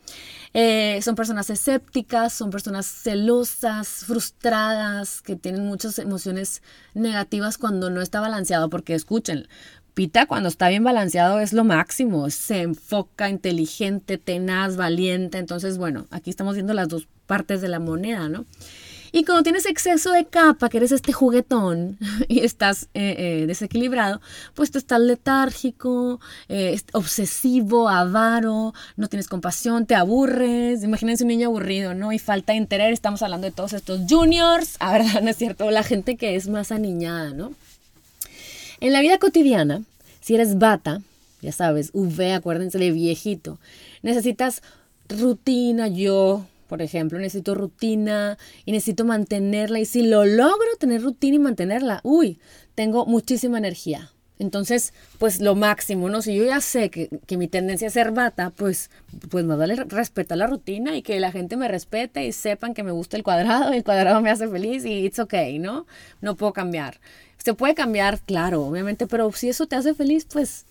[0.58, 6.62] Eh, son personas escépticas, son personas celosas, frustradas, que tienen muchas emociones
[6.94, 9.50] negativas cuando no está balanceado, porque escuchen,
[9.96, 16.08] Pita cuando está bien balanceado es lo máximo, se enfoca, inteligente, tenaz, valiente, entonces bueno,
[16.10, 18.46] aquí estamos viendo las dos partes de la moneda, ¿no?
[19.16, 21.98] Y cuando tienes exceso de capa, que eres este juguetón
[22.28, 24.20] y estás eh, eh, desequilibrado,
[24.56, 30.84] pues tú estás letárgico, eh, obsesivo, avaro, no tienes compasión, te aburres.
[30.84, 32.12] Imagínense un niño aburrido, ¿no?
[32.12, 32.92] Y falta de interés.
[32.92, 35.72] Estamos hablando de todos estos juniors, a verdad, ¿no es cierto?
[35.72, 37.54] La gente que es más aniñada, ¿no?
[38.82, 39.82] En la vida cotidiana,
[40.20, 41.02] si eres bata,
[41.42, 43.60] ya sabes, V, acuérdense de viejito,
[44.02, 44.62] necesitas
[45.08, 49.80] rutina, yo por ejemplo, necesito rutina y necesito mantenerla.
[49.80, 52.40] Y si lo logro tener rutina y mantenerla, uy,
[52.76, 54.12] tengo muchísima energía.
[54.38, 56.22] Entonces, pues lo máximo, ¿no?
[56.22, 58.90] Si yo ya sé que, mi tendencia es ser bata, pues,
[59.30, 62.84] pues más vale respetar la rutina y que la gente me respete y sepan que
[62.84, 65.86] me gusta el cuadrado y el cuadrado me hace feliz y it's okay, ¿no?
[66.20, 67.00] No puedo cambiar.
[67.38, 70.66] Se puede cambiar, claro, obviamente, pero si eso te hace feliz, pues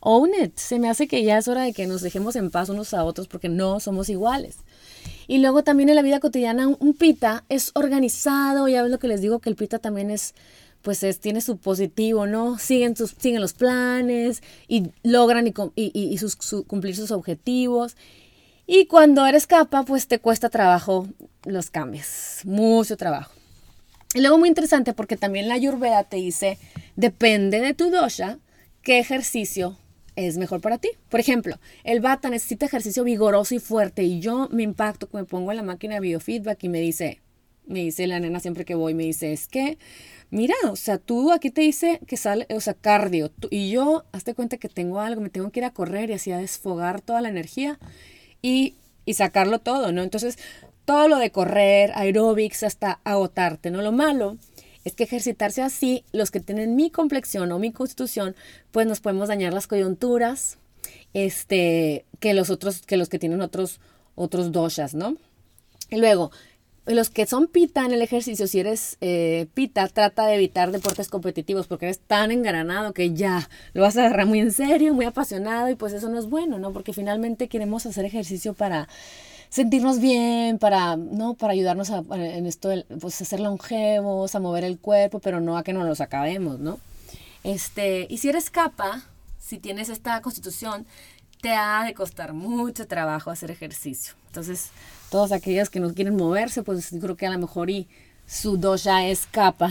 [0.00, 0.56] own it.
[0.56, 3.04] Se me hace que ya es hora de que nos dejemos en paz unos a
[3.04, 4.58] otros porque no somos iguales.
[5.26, 9.08] Y luego también en la vida cotidiana un pita es organizado, ya ves lo que
[9.08, 10.34] les digo, que el pita también es
[10.82, 12.58] pues es, tiene su positivo, ¿no?
[12.58, 16.36] Siguen, sus, siguen los planes y logran y, y, sus,
[16.66, 17.96] cumplir sus objetivos.
[18.66, 21.06] Y cuando eres capa, pues te cuesta trabajo
[21.44, 23.32] los cambios, mucho trabajo.
[24.14, 26.58] Y luego muy interesante porque también la Ayurveda te dice,
[26.96, 28.38] depende de tu dosha,
[28.82, 29.76] qué ejercicio
[30.26, 30.90] es mejor para ti.
[31.08, 35.50] Por ejemplo, el bata necesita ejercicio vigoroso y fuerte y yo me impacto, me pongo
[35.50, 37.20] en la máquina de biofeedback y me dice,
[37.66, 39.78] me dice la nena siempre que voy, me dice, es que
[40.30, 44.34] mira, o sea, tú aquí te dice que sale, o sea, cardio, y yo, hazte
[44.34, 47.20] cuenta que tengo algo, me tengo que ir a correr y así a desfogar toda
[47.20, 47.78] la energía
[48.42, 50.02] y, y sacarlo todo, ¿no?
[50.02, 50.38] Entonces,
[50.84, 53.82] todo lo de correr, aeróbics, hasta agotarte, ¿no?
[53.82, 54.36] Lo malo
[54.84, 58.34] es que ejercitarse así, los que tienen mi complexión o mi constitución,
[58.70, 60.58] pues nos podemos dañar las coyunturas,
[61.12, 63.80] este, que los otros, que los que tienen otros,
[64.14, 65.16] otros doshas, ¿no?
[65.90, 66.30] Y luego,
[66.86, 71.08] los que son pita en el ejercicio, si eres eh, pita, trata de evitar deportes
[71.08, 75.04] competitivos porque eres tan engaranado que ya lo vas a agarrar muy en serio, muy
[75.04, 76.72] apasionado y pues eso no es bueno, ¿no?
[76.72, 78.88] Porque finalmente queremos hacer ejercicio para
[79.50, 81.34] sentirnos bien, para, ¿no?
[81.34, 85.58] Para ayudarnos a, en esto, de, pues ser longevos, a mover el cuerpo, pero no
[85.58, 86.78] a que nos los acabemos, ¿no?
[87.42, 89.02] Este, y si eres capa,
[89.38, 90.86] si tienes esta constitución,
[91.42, 94.14] te ha de costar mucho trabajo hacer ejercicio.
[94.28, 94.70] Entonces,
[95.10, 97.88] todos aquellos que no quieren moverse, pues creo que a lo mejor y
[98.26, 99.68] su dosha escapa.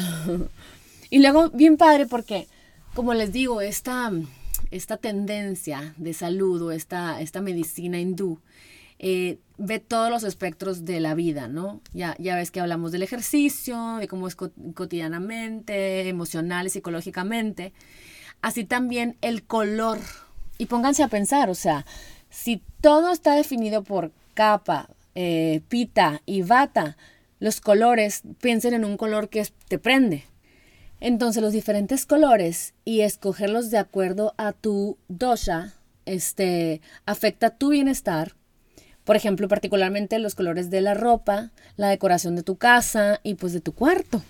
[1.09, 2.47] y luego, bien padre, porque,
[2.93, 4.11] como les digo, esta,
[4.71, 8.39] esta tendencia de salud o esta, esta medicina hindú
[8.97, 11.81] eh, ve todos los espectros de la vida, ¿no?
[11.93, 17.73] Ya, ya ves que hablamos del ejercicio, de cómo es cotidianamente, emocional y psicológicamente.
[18.41, 19.99] Así también el color.
[20.57, 21.85] Y pónganse a pensar, o sea,
[22.29, 26.97] si todo está definido por capa, eh, pita y bata,
[27.39, 30.23] los colores, piensen en un color que te prende.
[31.01, 35.73] Entonces los diferentes colores y escogerlos de acuerdo a tu dosha,
[36.05, 38.35] este, afecta tu bienestar.
[39.09, 43.53] Por ejemplo, particularmente los colores de la ropa, la decoración de tu casa y pues
[43.53, 44.21] de tu cuarto.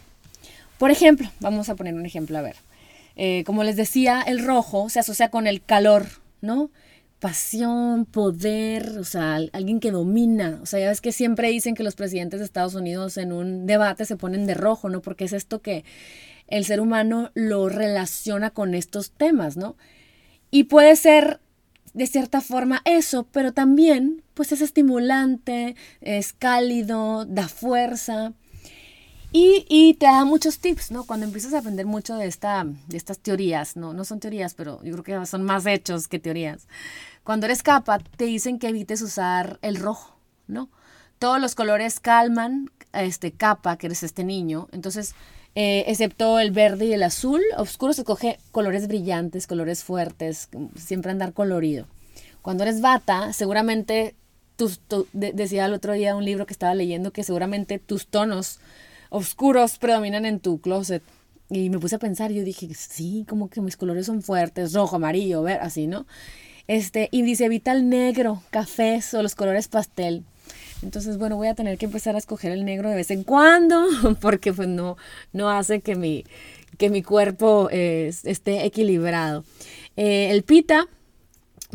[0.77, 2.55] Por ejemplo, vamos a poner un ejemplo, a ver.
[3.17, 6.05] Eh, como les decía, el rojo se asocia con el calor,
[6.39, 6.71] ¿no?
[7.19, 10.59] pasión, poder, o sea, alguien que domina.
[10.63, 13.65] O sea, ya ves que siempre dicen que los presidentes de Estados Unidos en un
[13.65, 15.01] debate se ponen de rojo, ¿no?
[15.01, 15.83] Porque es esto que
[16.47, 19.75] el ser humano lo relaciona con estos temas, ¿no?
[20.51, 21.41] Y puede ser
[21.93, 28.33] de cierta forma eso, pero también pues es estimulante, es cálido, da fuerza.
[29.31, 31.03] Y, y, te da muchos tips, ¿no?
[31.03, 33.93] Cuando empiezas a aprender mucho de, esta, de estas teorías, ¿no?
[33.93, 36.67] No son teorías, pero yo creo que son más hechos que teorías.
[37.23, 40.69] Cuando eres capa, te dicen que evites usar el rojo, ¿no?
[41.19, 44.67] Todos los colores calman este capa, que eres este niño.
[44.71, 45.13] Entonces,
[45.55, 51.11] eh, excepto el verde y el azul, oscuro se coge colores brillantes, colores fuertes, siempre
[51.11, 51.87] andar colorido.
[52.41, 54.15] Cuando eres bata, seguramente,
[54.55, 54.81] tus,
[55.11, 58.59] decía el otro día un libro que estaba leyendo que seguramente tus tonos
[59.09, 61.03] oscuros predominan en tu closet.
[61.49, 64.97] Y me puse a pensar, yo dije, sí, como que mis colores son fuertes, rojo,
[64.97, 66.05] amarillo, ver, así, ¿no?
[66.67, 70.23] Este, y dice, evita el negro, cafés o los colores pastel.
[70.81, 73.85] Entonces, bueno, voy a tener que empezar a escoger el negro de vez en cuando,
[74.21, 74.97] porque pues no,
[75.33, 76.25] no hace que mi,
[76.77, 79.43] que mi cuerpo eh, esté equilibrado.
[79.97, 80.87] Eh, el pita,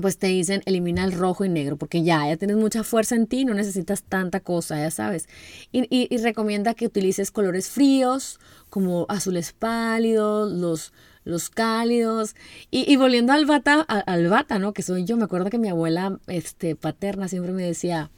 [0.01, 3.27] pues te dicen elimina el rojo y negro, porque ya, ya tienes mucha fuerza en
[3.27, 5.29] ti, no necesitas tanta cosa, ya sabes.
[5.71, 8.41] Y, y recomienda que utilices colores fríos,
[8.71, 10.93] como azules pálidos, los
[11.25, 12.37] los cálidos.
[12.71, 14.73] Y, volviendo al bata, al bata, ¿no?
[14.73, 18.11] Que soy yo, me acuerdo que mi abuela este, paterna siempre me decía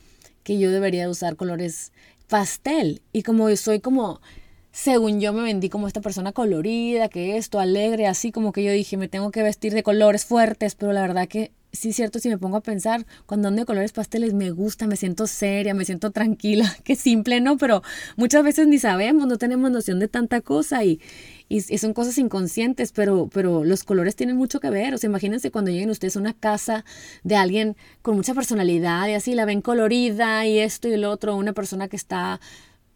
[0.46, 1.92] que yo debería usar colores
[2.28, 3.02] pastel.
[3.12, 4.20] Y como soy como,
[4.70, 8.70] según yo me vendí como esta persona colorida, que esto, alegre, así como que yo
[8.70, 12.28] dije, me tengo que vestir de colores fuertes, pero la verdad que sí cierto, si
[12.28, 15.84] me pongo a pensar, cuando ando de colores pasteles me gusta, me siento seria, me
[15.84, 17.58] siento tranquila, qué simple, ¿no?
[17.58, 17.82] Pero
[18.16, 21.00] muchas veces ni sabemos, no tenemos noción de tanta cosa y,
[21.48, 24.94] y, son cosas inconscientes, pero, pero los colores tienen mucho que ver.
[24.94, 26.84] O sea, imagínense cuando lleguen ustedes a una casa
[27.22, 31.36] de alguien con mucha personalidad y así la ven colorida y esto y el otro,
[31.36, 32.40] una persona que está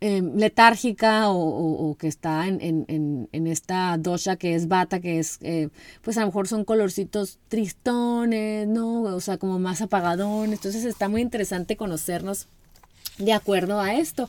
[0.00, 5.68] em, letárgica o, que está en, esta dosha que es bata, que es, eh,
[6.02, 9.02] pues a lo mejor son colorcitos tristones, ¿no?
[9.02, 10.58] O sea, como más apagadones.
[10.58, 12.48] Entonces está muy interesante conocernos
[13.18, 14.28] de acuerdo a esto.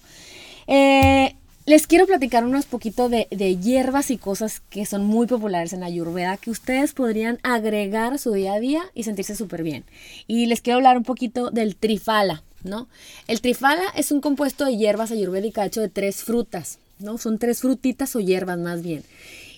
[0.68, 5.74] Eh, les quiero platicar unos poquito de, de, hierbas y cosas que son muy populares
[5.74, 9.84] en Ayurveda que ustedes podrían agregar a su día a día y sentirse súper bien.
[10.28, 12.88] Y les quiero hablar un poquito del trifala, ¿no?
[13.28, 17.18] El trifala es un compuesto de hierbas ayurvédica hecho de tres frutas, ¿no?
[17.18, 19.04] Son tres frutitas o hierbas más bien.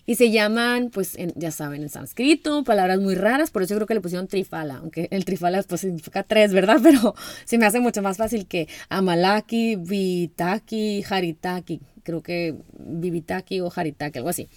[0.06, 3.94] Y se llaman, pues, ya saben, en sánscrito, palabras muy raras, por eso creo que
[3.94, 6.80] le pusieron trifala, aunque el trifala pues significa tres, ¿verdad?
[6.84, 13.72] Pero se me hace mucho más fácil que amalaki, vitaki, haritaki, creo que vivitaki o
[13.74, 14.50] haritaki, algo así.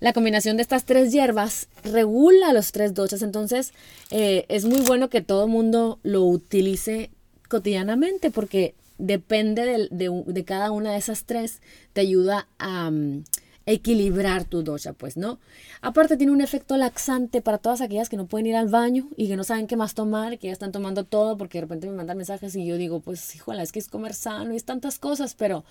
[0.00, 3.72] La combinación de estas tres hierbas regula los tres dochas, entonces
[4.10, 7.10] eh, es muy bueno que todo mundo lo utilice
[7.48, 11.60] cotidianamente porque depende de, cada una de esas tres,
[11.92, 13.24] te ayuda a mm,
[13.66, 15.38] equilibrar tu dosha, pues, ¿no?
[15.80, 19.28] Aparte tiene un efecto laxante para todas aquellas que no pueden ir al baño y
[19.28, 21.94] que no saben qué más tomar, que ya están tomando todo porque de repente me
[21.94, 24.98] mandan mensajes y yo digo, pues, híjole, es que es comer sano y es tantas
[24.98, 25.64] cosas, pero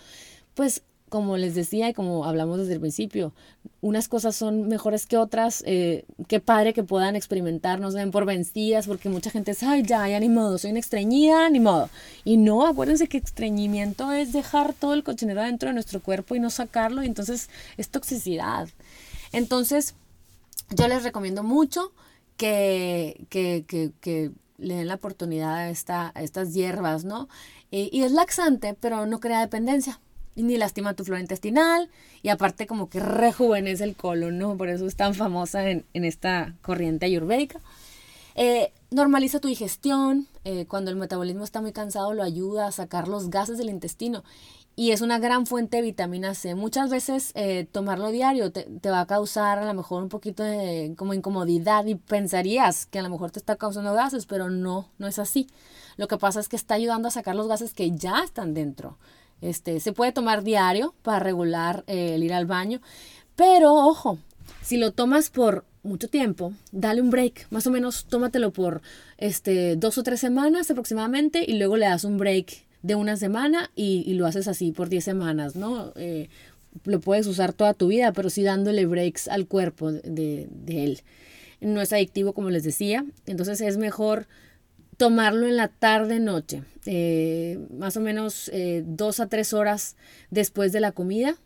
[0.54, 3.34] pues como les decía y como hablamos desde el principio,
[3.82, 5.62] unas cosas son mejores que otras.
[5.68, 9.84] Eh, qué padre que puedan experimentar, no ven por vencidas, porque mucha gente dice, ay,
[9.84, 11.90] ya, ya ni modo, soy una extrañida, ni modo.
[12.24, 16.40] Y no, acuérdense que estreñimiento es dejar todo el cochinero dentro de nuestro cuerpo y
[16.40, 18.70] no sacarlo, y entonces es toxicidad.
[19.34, 19.96] Entonces,
[20.70, 21.92] yo les recomiendo mucho
[22.38, 27.28] que, que, que, le den la oportunidad a, esta, a estas hierbas, ¿no?
[27.72, 30.00] y es laxante, pero no crea dependencia
[30.36, 31.90] ni lastima tu flora intestinal
[32.22, 34.58] y aparte como que rejuvenece el colon, ¿no?
[34.58, 37.60] Por eso es tan famosa en, esta corriente ayurvédica.
[38.36, 43.08] Eh, normaliza tu digestión, eh, cuando el metabolismo está muy cansado lo ayuda a sacar
[43.08, 44.24] los gases del intestino
[44.76, 46.56] y es una gran fuente de vitamina C.
[46.56, 50.44] Muchas veces eh, tomarlo diario te, te, va a causar a lo mejor un poquito
[50.44, 54.88] de como incomodidad y pensarías que a lo mejor te está causando gases, pero no,
[54.98, 55.48] no es así.
[55.98, 58.98] Lo que pasa es que está ayudando a sacar los gases que ya están dentro.
[59.42, 62.80] Este, se puede tomar diario para regular eh, el ir al baño,
[63.36, 64.20] pero ojo,
[64.62, 68.82] si lo tomas por mucho tiempo, dale un break, más o menos tómatelo por
[69.18, 73.72] este, dos o tres semanas aproximadamente y luego le das un break de una semana
[73.76, 75.92] y, lo haces así por diez semanas, ¿no?
[75.96, 76.30] Eh,
[76.86, 81.02] lo puedes usar toda tu vida, pero sí dándole breaks al cuerpo de él.
[81.60, 84.28] No es adictivo, como les decía, entonces es mejor
[85.02, 89.96] tomarlo en la tarde-noche, eh, más o menos eh, dos a tres horas
[90.30, 91.38] después de la comida.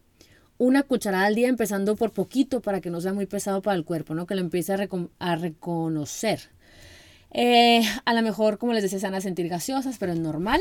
[0.57, 3.85] Una cucharada al día, empezando por poquito para que no sea muy pesado para el
[3.85, 4.27] cuerpo, ¿no?
[4.27, 6.41] que lo empiece a, reconocer.
[7.31, 10.59] Eh, a lo mejor, como les decía, se van a sentir gaseosas, pero es normal.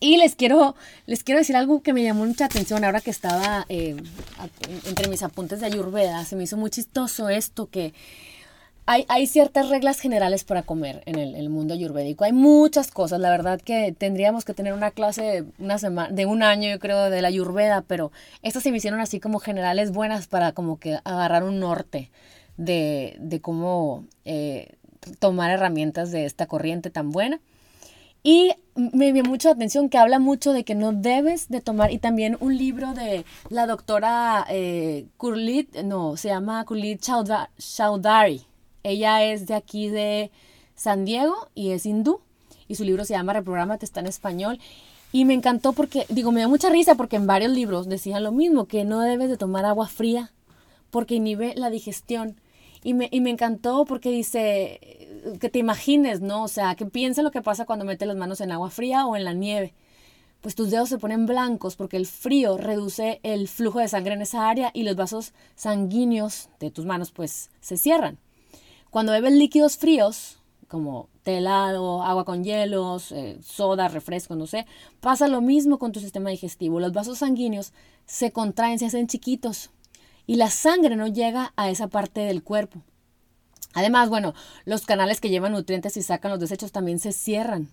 [0.00, 0.74] Y les quiero,
[1.06, 5.60] les quiero decir algo que me llamó mucha atención ahora que estaba entre mis apuntes
[5.60, 6.24] de Ayurveda.
[6.24, 7.94] Se me hizo muy chistoso esto que
[8.86, 12.24] hay, ciertas reglas generales para comer en el, mundo ayurvédico.
[12.24, 13.18] Hay muchas cosas.
[13.18, 17.10] La verdad que tendríamos que tener una clase una semana, de un año, yo creo,
[17.10, 21.00] de la ayurveda, pero estas se me hicieron así como generales buenas para como que
[21.02, 22.10] agarrar un norte
[22.56, 24.74] de, cómo eh,
[25.18, 27.40] tomar herramientas de esta corriente tan buena.
[28.22, 31.98] Y me dio mucha atención que habla mucho de que no debes de tomar, y
[31.98, 38.46] también un libro de la doctora eh, Kurlit, no, se llama Kurlit Chaudhary
[38.90, 40.30] ella es de aquí de
[40.74, 42.20] San Diego y es hindú
[42.68, 44.58] y su libro se llama Reprogramate, está en español.
[45.12, 48.32] Y me encantó porque, digo, me da mucha risa porque en varios libros decían lo
[48.32, 50.32] mismo, que no debes de tomar agua fría
[50.90, 52.40] porque inhibe la digestión.
[52.82, 55.08] Y me, y me encantó porque dice
[55.40, 56.44] que te imagines, ¿no?
[56.44, 59.16] O sea, que piensa lo que pasa cuando metes las manos en agua fría o
[59.16, 59.74] en la nieve.
[60.40, 64.22] Pues tus dedos se ponen blancos porque el frío reduce el flujo de sangre en
[64.22, 68.18] esa área y los vasos sanguíneos de tus manos pues se cierran.
[68.96, 74.64] Cuando bebes líquidos fríos, como té helado, agua con hielos, eh, soda, refresco, no sé,
[75.00, 76.80] pasa lo mismo con tu sistema digestivo.
[76.80, 77.74] Los vasos sanguíneos
[78.06, 79.68] se contraen, se hacen chiquitos
[80.26, 82.80] y la sangre no llega a esa parte del cuerpo.
[83.74, 84.32] Además, bueno,
[84.64, 87.68] los canales que llevan nutrientes y sacan los desechos también se cierran.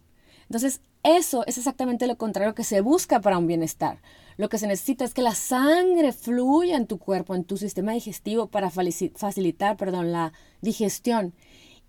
[0.53, 3.97] Entonces, eso es exactamente lo contrario que se busca para un bienestar.
[4.37, 7.93] Lo que se necesita es que la sangre fluya en tu cuerpo, en tu sistema
[7.93, 10.31] digestivo para facilitar perdón, la
[10.61, 11.33] digestión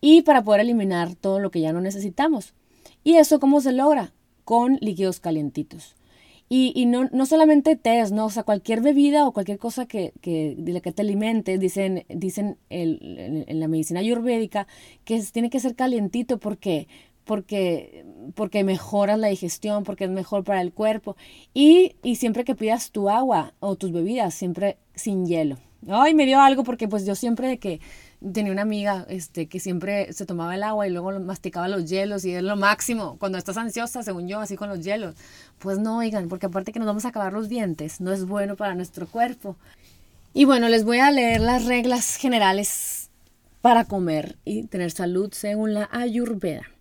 [0.01, 2.55] y para poder eliminar todo lo que ya no necesitamos.
[3.03, 4.15] ¿Y eso cómo se logra?
[4.45, 5.95] Con líquidos calientitos.
[6.49, 8.27] Y, no, no, solamente té, ¿no?
[8.27, 12.05] O sea, cualquier bebida o cualquier cosa que, que, de la que te alimentes, dicen,
[12.09, 14.69] dicen en la medicina ayurvédica
[15.05, 16.87] que tiene que ser calientito porque
[17.25, 18.05] porque
[18.35, 21.17] porque mejoras la digestión, porque es mejor para el cuerpo.
[21.53, 25.59] Y, y siempre que pidas tu agua o tus bebidas, siempre sin hielo.
[25.89, 27.81] Ay, me dio algo porque pues yo siempre de que
[28.33, 32.25] tenía una amiga este, que siempre se tomaba el agua y luego masticaba los hielos
[32.25, 33.17] y es lo máximo.
[33.19, 35.15] Cuando estás ansiosa, según yo, así con los hielos.
[35.59, 38.57] Pues no, oigan, porque aparte que nos vamos a acabar los dientes, no es bueno
[38.57, 39.57] para nuestro cuerpo.
[40.33, 43.11] Y bueno, les voy a leer las reglas generales
[43.61, 46.74] para comer y tener salud según la Ayurveda.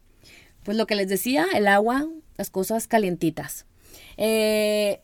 [0.64, 2.07] Pues lo que les decía, el agua,
[2.38, 3.66] las cosas calientitas.
[4.18, 4.99] Eh,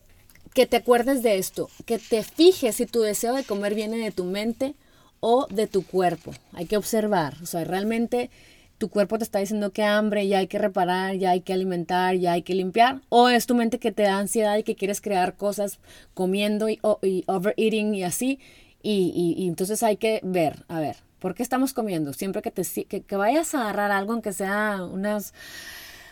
[0.54, 4.10] que te acuerdes de esto, que te fijes si tu deseo de comer viene de
[4.10, 4.74] tu mente
[5.20, 6.32] o de tu cuerpo.
[6.52, 8.30] Hay que observar, o sea, realmente
[8.78, 12.16] tu cuerpo te está diciendo que hambre, ya hay que reparar, ya hay que alimentar,
[12.16, 15.02] ya hay que limpiar, o es tu mente que te da ansiedad y que quieres
[15.02, 15.78] crear cosas
[16.14, 18.40] comiendo y, overeating y así,
[18.82, 22.12] y, entonces hay que ver, a ver, ¿por qué estamos comiendo?
[22.12, 25.32] Siempre que, te, que, vayas a agarrar algo, aunque sea unas,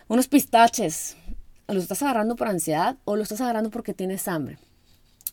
[0.07, 1.17] unos pistaches,
[1.67, 4.59] ¿lo estás agarrando por ansiedad o lo estás agarrando porque tienes hambre?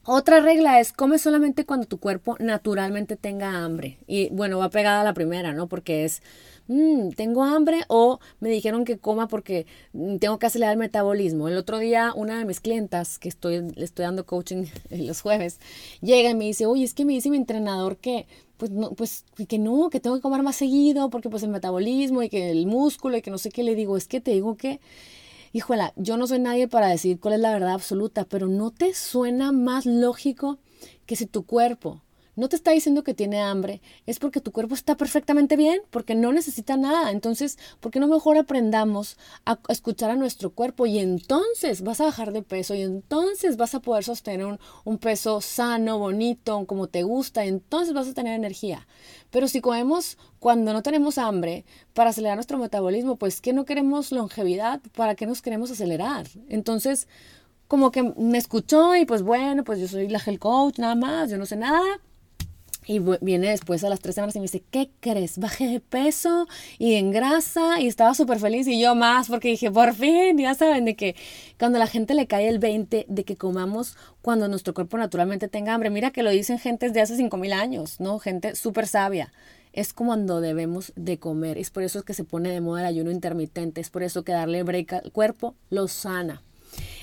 [0.07, 3.97] Otra regla es come solamente cuando tu cuerpo naturalmente tenga hambre.
[4.05, 5.67] Y bueno, va pegada a la primera, ¿no?
[5.67, 6.21] Porque es,
[6.67, 11.47] mm, tengo hambre o me dijeron que coma porque mm, tengo que acelerar el metabolismo.
[11.47, 15.59] El otro día una de mis clientas, que estoy, le estoy dando coaching los jueves,
[16.01, 18.27] llega y me dice, oye, es que me dice mi entrenador que
[18.57, 22.23] pues no, pues que no, que tengo que comer más seguido porque pues el metabolismo
[22.23, 23.63] y que el músculo y que no sé qué.
[23.63, 24.79] Le digo, es que te digo que
[25.53, 28.93] híjola, yo no soy nadie para decir cuál es la verdad absoluta, pero ¿no te
[28.93, 30.59] suena más lógico
[31.05, 32.01] que si tu cuerpo
[32.35, 36.15] no te está diciendo que tiene hambre, es porque tu cuerpo está perfectamente bien, porque
[36.15, 37.11] no necesita nada.
[37.11, 40.85] Entonces, ¿por qué no mejor aprendamos a escuchar a nuestro cuerpo?
[40.85, 44.97] Y entonces vas a bajar de peso y entonces vas a poder sostener un, un
[44.97, 48.87] peso sano, bonito, como te gusta, entonces vas a tener energía.
[49.31, 54.11] Pero si comemos cuando no tenemos hambre para acelerar nuestro metabolismo, pues ¿qué no queremos
[54.11, 54.81] longevidad?
[54.95, 56.27] ¿Para qué nos queremos acelerar?
[56.49, 57.07] Entonces,
[57.67, 61.29] como que me escuchó y pues bueno, pues yo soy la health coach, nada más,
[61.31, 61.81] yo no sé nada
[62.87, 65.37] y viene después a las tres semanas y me dice, ¿qué crees?
[65.37, 69.71] Bajé de peso y en grasa y estaba súper feliz y yo más porque dije,
[69.71, 71.15] por fin, ya saben, de que
[71.59, 75.73] cuando la gente le cae el 20 de que comamos cuando nuestro cuerpo naturalmente tenga
[75.73, 75.89] hambre.
[75.89, 78.19] Mira que lo dicen gente de hace 5.000 años, ¿no?
[78.19, 79.31] Gente súper sabia.
[79.73, 81.57] Es cuando debemos de comer.
[81.57, 83.81] Es por eso que se pone de moda el ayuno intermitente.
[83.81, 86.41] Es por eso que darle break al cuerpo lo sana.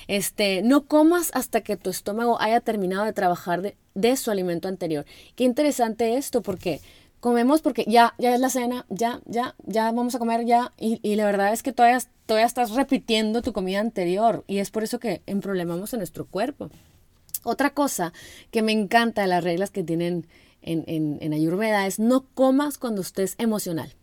[0.07, 3.77] Este, no comas hasta que tu estómago haya terminado de trabajar de,
[4.15, 5.05] su alimento anterior.
[5.35, 6.81] Qué interesante esto, porque
[7.19, 11.15] comemos porque ya, ya es la cena, ya, ya, ya vamos a comer ya, y,
[11.15, 14.99] la verdad es que todavía, todavía estás repitiendo tu comida anterior, y es por eso
[14.99, 16.69] que problemamos en nuestro cuerpo.
[17.43, 18.13] Otra cosa
[18.51, 20.27] que me encanta de las reglas que tienen
[20.61, 23.93] en, en, en Ayurveda es no comas cuando estés emocional.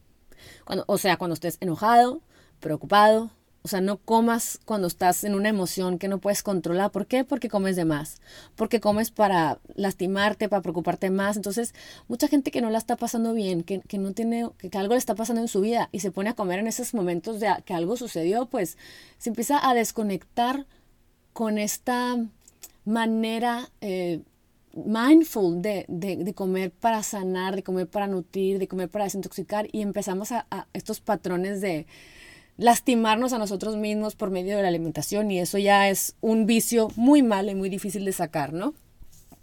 [0.65, 2.23] Cuando, o sea, cuando estés enojado,
[2.61, 3.31] preocupado,
[3.63, 6.91] o sea, no comas cuando estás en una emoción que no puedes controlar.
[6.91, 7.25] ¿Por qué?
[7.25, 8.21] Porque comes de más.
[8.57, 11.37] Porque comes para lastimarte, para preocuparte más.
[11.37, 11.75] Entonces,
[12.09, 15.15] mucha gente que no la está pasando bien, que, no tiene, que, algo le está
[15.15, 17.99] pasando en su vida y se pone a comer en esos momentos de que algo
[17.99, 18.79] sucedió, pues
[19.19, 20.67] se empieza a desconectar
[21.35, 22.17] con esta
[22.87, 24.23] manera eh,
[24.73, 29.83] mindful de, de, comer para sanar, de comer para nutrir, de comer para desintoxicar y
[29.83, 31.87] empezamos a estos patrones de
[32.61, 36.89] lastimarnos a nosotros mismos por medio de la alimentación y eso ya es un vicio
[36.95, 38.75] muy malo y muy difícil de sacar, ¿no?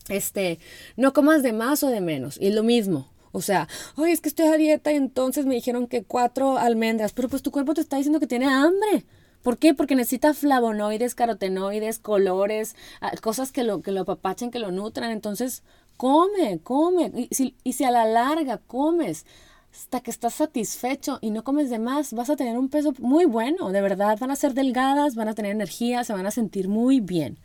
[0.07, 0.59] Este,
[0.95, 3.09] no comas de más o de menos, y lo mismo.
[3.32, 7.11] O sea, oye, es que estoy a dieta y entonces me dijeron que cuatro almendras,
[7.11, 9.03] pero pues tu cuerpo te está diciendo que tiene hambre.
[9.41, 9.74] ¿Por qué?
[9.74, 15.11] Porque necesita flavonoides, carotenoides, colores, ah, cosas que lo, que lo apapachen, que lo nutran.
[15.11, 15.63] Entonces,
[15.97, 17.30] come, come.
[17.63, 19.26] Y si a la larga comes
[19.72, 23.26] hasta que estás satisfecho y no comes de más, vas a tener un peso muy
[23.26, 26.68] bueno, de verdad, van a ser delgadas, van a tener energía, se van a sentir
[26.68, 27.38] muy bien.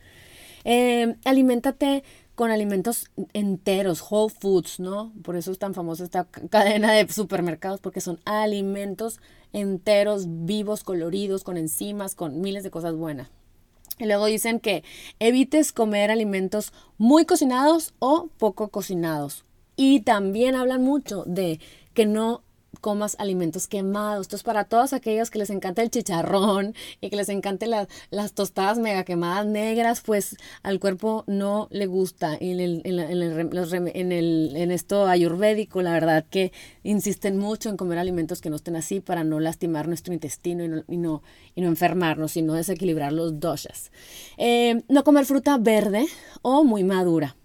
[0.65, 2.05] Eh, aliméntate
[2.35, 5.13] con alimentos enteros, whole foods, ¿no?
[5.23, 9.21] Por eso es tan famosa esta cadena de supermercados, porque son alimentos
[9.53, 13.29] enteros, vivos, coloridos, con enzimas, con miles de cosas buenas.
[13.99, 14.83] Y luego dicen que
[15.19, 19.45] evites comer alimentos muy cocinados o poco cocinados.
[19.77, 21.61] Y también hablan mucho de
[21.95, 22.43] que no
[22.81, 24.27] comas alimentos quemados.
[24.27, 27.71] Entonces, para todos aquellos que les encanta el chicharrón y que les encanten
[28.11, 32.37] las tostadas mega quemadas negras, pues al cuerpo no le gusta.
[32.41, 37.99] Y en, el, en, el, en, esto ayurvédico, la verdad que insisten mucho en comer
[37.99, 41.23] alimentos que no estén así para no lastimar nuestro intestino y no, y no,
[41.55, 43.93] y no enfermarnos, sino desequilibrar los doshas.
[44.39, 46.07] Eh, no comer fruta verde
[46.43, 47.37] o muy madura.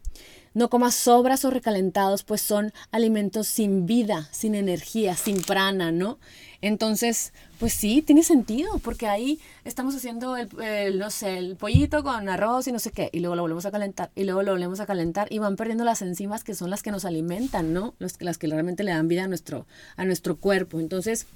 [0.57, 6.17] No comas sobras o recalentados, pues son alimentos sin vida, sin energía, sin prana, ¿no?
[6.61, 12.27] Entonces, pues sí, tiene sentido, porque ahí estamos haciendo el, no sé, el pollito con
[12.27, 14.79] arroz y no sé qué, y luego lo volvemos a calentar, y luego lo volvemos
[14.79, 17.93] a calentar, y van perdiendo las enzimas que son las que nos alimentan, ¿no?
[17.99, 20.79] Las que realmente le dan vida a nuestro, a nuestro cuerpo.
[20.79, 21.27] Entonces,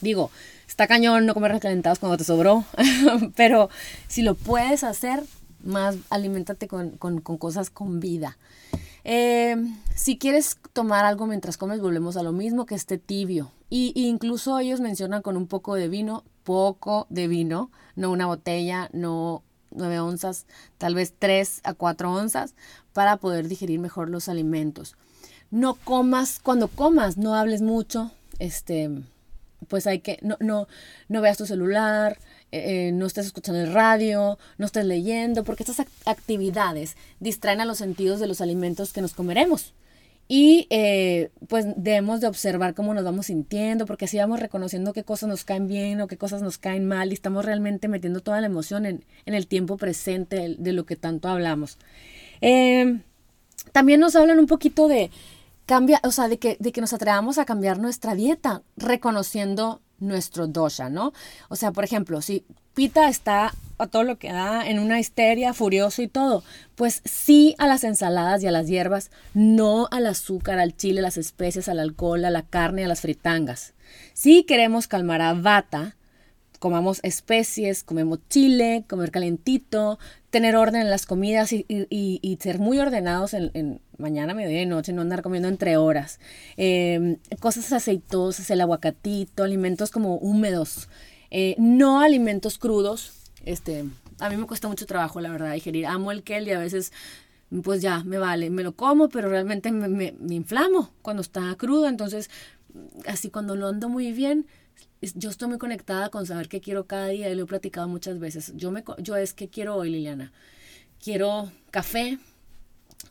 [0.00, 0.30] digo,
[0.66, 2.64] está cañón no comer recalentados cuando te sobró,
[3.36, 3.68] pero
[4.06, 5.22] si lo puedes hacer,
[5.62, 8.38] más alimentate con, con, cosas con vida.
[9.04, 9.56] Eh,
[9.94, 13.50] si quieres tomar algo mientras comes, volvemos a lo mismo, que esté tibio.
[13.70, 18.88] Y, incluso ellos mencionan con un poco de vino, poco de vino, no una botella,
[18.92, 20.46] no nueve onzas,
[20.78, 22.54] tal vez tres a cuatro onzas,
[22.92, 24.96] para poder digerir mejor los alimentos.
[25.50, 28.90] No comas, cuando comas, no hables mucho, este,
[29.66, 30.68] pues hay que, no, no,
[31.08, 32.18] no veas tu celular,
[32.50, 37.66] eh, eh, no estés escuchando el radio, no estés leyendo, porque estas actividades distraen a
[37.66, 39.74] los sentidos de los alimentos que nos comeremos.
[40.30, 45.02] Y eh, pues debemos de observar cómo nos vamos sintiendo, porque así vamos reconociendo qué
[45.02, 48.40] cosas nos caen bien o qué cosas nos caen mal y estamos realmente metiendo toda
[48.40, 51.78] la emoción en, el tiempo presente de, lo que tanto hablamos.
[53.72, 55.10] también nos hablan un poquito de,
[55.68, 60.46] cambia, o sea, de que, de que nos atrevamos a cambiar nuestra dieta, reconociendo nuestro
[60.46, 61.12] dosha, ¿no?
[61.50, 65.52] O sea, por ejemplo, si Pita está a todo lo que da en una histeria,
[65.52, 66.42] furioso y todo,
[66.74, 71.18] pues sí a las ensaladas y a las hierbas, no al azúcar, al chile, las
[71.18, 73.74] especies, al alcohol, a la carne, a las fritangas.
[74.14, 75.96] Si queremos calmar a Vata,
[76.58, 79.98] comamos especies, comemos chile, comer calentito,
[80.30, 85.02] tener orden en las comidas y, ser muy ordenados en, mañana, mediodía y noche, no
[85.02, 86.20] andar comiendo entre horas.
[86.56, 90.88] Em, cosas aceitosas, el aguacatito, alimentos como húmedos,
[91.30, 93.12] eh, no alimentos crudos.
[93.44, 93.84] Este,
[94.20, 95.86] a mí me cuesta mucho trabajo, la verdad, digerir.
[95.86, 96.92] Amo el kel y a veces
[97.62, 101.54] pues ya me vale, me lo como, pero realmente me, me, me inflamo cuando está
[101.56, 102.28] crudo, entonces
[103.06, 104.46] así cuando lo ando muy bien,
[105.14, 108.18] yo estoy muy conectada con saber qué quiero cada día y lo he platicado muchas
[108.18, 108.52] veces.
[108.56, 110.32] Yo, me, yo es que quiero hoy, Liliana.
[111.02, 112.18] Quiero café,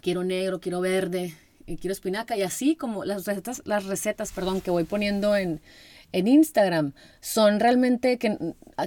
[0.02, 1.36] quiero negro, quiero verde,
[1.68, 5.62] y quiero espinaca y así como las recetas, las recetas, perdón, que voy poniendo en,
[6.14, 8.38] en Instagram son realmente que,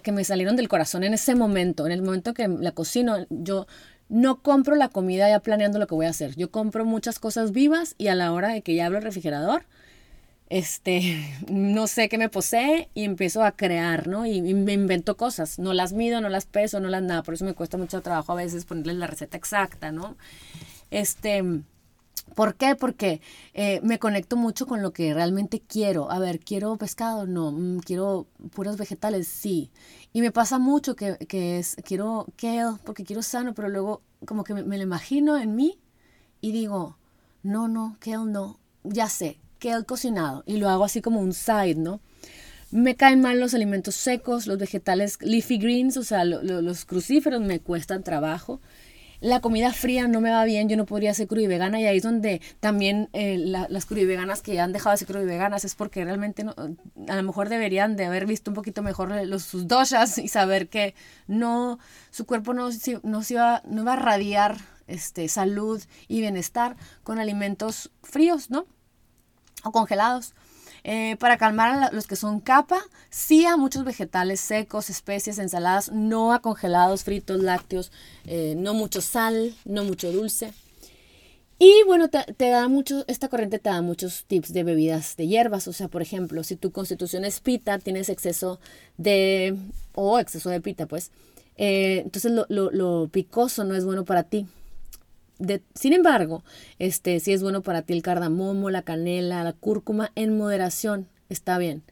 [0.02, 3.66] que me salieron del corazón en ese momento, en el momento que la cocino, yo
[4.08, 6.34] no compro la comida ya planeando lo que voy a hacer.
[6.34, 9.66] Yo compro muchas cosas vivas y a la hora de que ya abro el refrigerador,
[10.48, 14.26] este, no sé qué me posee y empiezo a crear, ¿no?
[14.26, 17.44] Y, me invento cosas, no las mido, no las peso, no las nada, por eso
[17.44, 20.16] me cuesta mucho trabajo a veces ponerles la receta exacta, ¿no?
[20.90, 21.42] Este,
[22.34, 22.74] ¿por qué?
[22.76, 23.20] Porque
[23.54, 26.10] eh, me conecto mucho con lo que realmente quiero.
[26.10, 27.26] A ver, ¿quiero pescado?
[27.26, 29.70] No, mm, quiero puros vegetales, sí.
[30.12, 34.44] Y me pasa mucho que, que es, quiero kale porque quiero sano, pero luego como
[34.44, 35.78] que me, me lo imagino en mí
[36.40, 36.98] y digo,
[37.42, 39.38] no, no, kale no, ya sé,
[39.68, 42.00] el cocinado y lo hago así como un side, ¿no?
[42.70, 47.58] Me caen mal los alimentos secos, los vegetales leafy greens, o sea, los crucíferos me
[47.60, 48.60] cuestan trabajo.
[49.20, 52.02] La comida fría no me va bien, yo no podría ser vegana y ahí es
[52.02, 56.54] donde también eh, las veganas que han dejado de ser veganas es porque realmente no,
[56.56, 60.68] a lo mejor deberían de haber visto un poquito mejor los, sus doshas y saber
[60.68, 60.94] que
[61.26, 61.78] no,
[62.10, 62.70] su cuerpo no,
[63.02, 64.56] no, se iba, no va a radiar
[64.86, 68.66] este, salud y bienestar con alimentos fríos, ¿no?
[69.64, 70.34] o congelados.
[70.84, 75.92] Eh, para calmar a los que son capa, sí a muchos vegetales secos, especies, ensaladas,
[75.92, 77.92] no a congelados, fritos, lácteos,
[78.26, 80.52] eh, no mucho sal, no mucho dulce.
[81.58, 85.68] Y bueno, te, da mucho, esta corriente te da muchos tips de bebidas de hierbas.
[85.68, 88.58] O sea, por ejemplo, si tu constitución es pita, tienes exceso
[88.96, 89.58] de,
[89.94, 91.10] o exceso de pita, pues,
[91.58, 94.46] eh, entonces lo, lo picoso no es bueno para ti
[95.74, 96.44] sin embargo,
[96.78, 101.58] este, si es bueno para ti el cardamomo, la canela, la cúrcuma, en moderación, está
[101.58, 101.82] bien.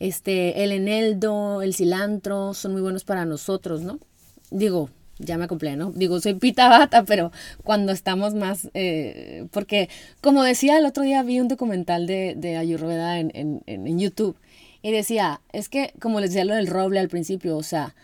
[0.00, 3.98] Este, el eneldo, el cilantro son muy buenos para nosotros, ¿no?
[4.50, 5.92] Digo, ya me acoplé, ¿no?
[5.92, 7.32] Digo, soy pita bata, pero
[7.62, 9.88] cuando estamos más, eh, porque
[10.20, 14.36] como decía el otro día vi un documental de, de Ayurveda en, en, en, YouTube
[14.82, 17.94] y decía, es que como les decía lo del roble al principio, o sea,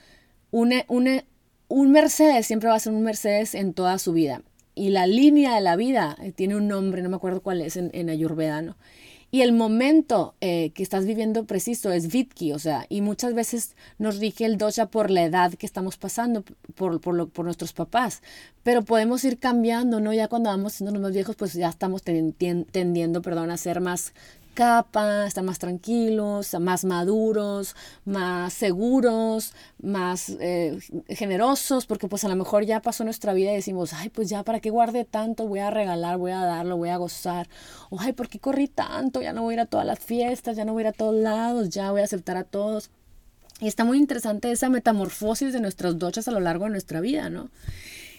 [0.53, 1.25] una, una,
[1.69, 4.43] un Mercedes siempre va a ser un Mercedes en toda su vida
[4.81, 7.77] y la línea de la vida eh, tiene un nombre, no me acuerdo cuál es
[7.77, 8.77] en, en ayurveda,
[9.31, 13.77] Y el momento eh, que estás viviendo preciso es Vitki, o sea, y muchas veces
[13.99, 16.45] nos rige el dosha por la edad que estamos pasando,
[16.77, 18.23] por, por, lo, por nuestros papás,
[18.63, 20.15] pero podemos ir cambiando, ¿no?
[20.15, 24.15] Ya cuando vamos siendo más viejos, pues ya estamos tendiendo, perdón, a ser más
[24.55, 27.75] capa, estar más tranquilos, más maduros,
[28.05, 30.79] más seguros, más eh,
[31.09, 34.43] generosos, porque pues a lo mejor ya pasó nuestra vida y decimos, ay, pues ya,
[34.43, 35.47] ¿para qué guardé tanto?
[35.47, 37.49] Voy a regalar, voy a darlo, voy a gozar.
[37.91, 39.23] O, ay, ¿por qué corrí tanto?
[39.23, 40.93] Ya no voy a ir a todas las fiestas, ya no voy a ir a
[40.93, 42.91] todos lados, ya voy a aceptar a todos.
[43.61, 47.29] Y está muy interesante esa metamorfosis de nuestras dochas a lo largo de nuestra vida,
[47.29, 47.51] ¿no?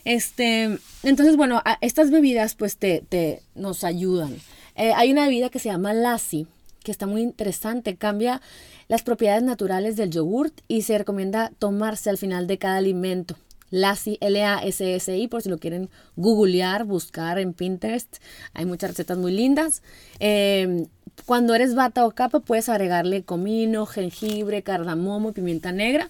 [0.03, 4.37] Este, entonces, bueno, estas bebidas pues te, te nos ayudan.
[4.81, 6.47] Eh, hay una bebida que se llama Lassi,
[6.83, 8.41] que está muy interesante, cambia
[8.87, 13.35] las propiedades naturales del yogurt y se recomienda tomarse al final de cada alimento.
[13.69, 18.17] Lassi, L-A-S-S-I, por si lo quieren googlear, buscar en Pinterest.
[18.55, 19.83] Hay muchas recetas muy lindas.
[20.19, 20.87] Eh,
[21.27, 26.09] cuando eres bata o capa, puedes agregarle comino, jengibre, cardamomo, pimienta negra.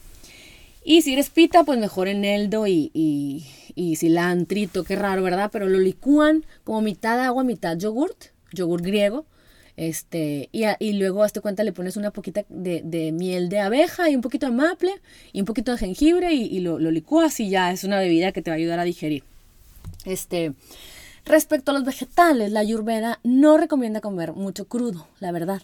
[0.82, 5.50] Y si eres pita, pues mejor eneldo y, y, y cilantrito, qué raro, ¿verdad?
[5.52, 9.26] Pero lo licúan como mitad agua, mitad yogurt, yogurt griego.
[9.78, 14.10] Este, y, y luego, hazte cuenta, le pones una poquita de, de, miel de abeja
[14.10, 14.92] y un poquito de maple
[15.32, 18.32] y un poquito de jengibre y, y lo, lo licúas y ya es una bebida
[18.32, 19.24] que te va a ayudar a digerir.
[20.06, 20.54] Este,
[21.26, 25.62] respecto a los vegetales, la ayurveda no recomienda comer mucho crudo, la verdad.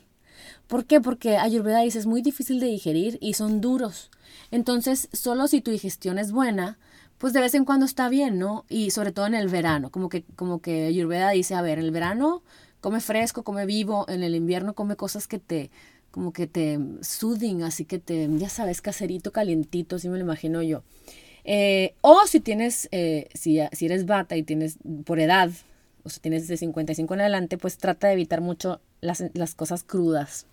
[0.68, 1.02] ¿Por qué?
[1.02, 4.10] Porque ayurveda dice es muy difícil de digerir y son duros.
[4.52, 6.78] Entonces, solo si tu digestión es buena,
[7.18, 8.66] pues de vez en cuando está bien, ¿no?
[8.70, 11.86] Y sobre todo en el verano, como que, como que Ayurveda dice, a ver, en
[11.86, 12.44] el verano
[12.82, 15.70] come fresco, come vivo, en el invierno come cosas que te,
[16.12, 20.62] como que te sudin, así que te, ya sabes, caserito, calientito, así me lo imagino
[20.62, 20.84] yo.
[21.44, 25.50] Eh, o si tienes, eh, si, si eres bata y tienes por edad,
[26.04, 29.84] o sea, tienes de 55 en adelante, pues trata de evitar mucho las, las cosas
[29.84, 30.46] crudas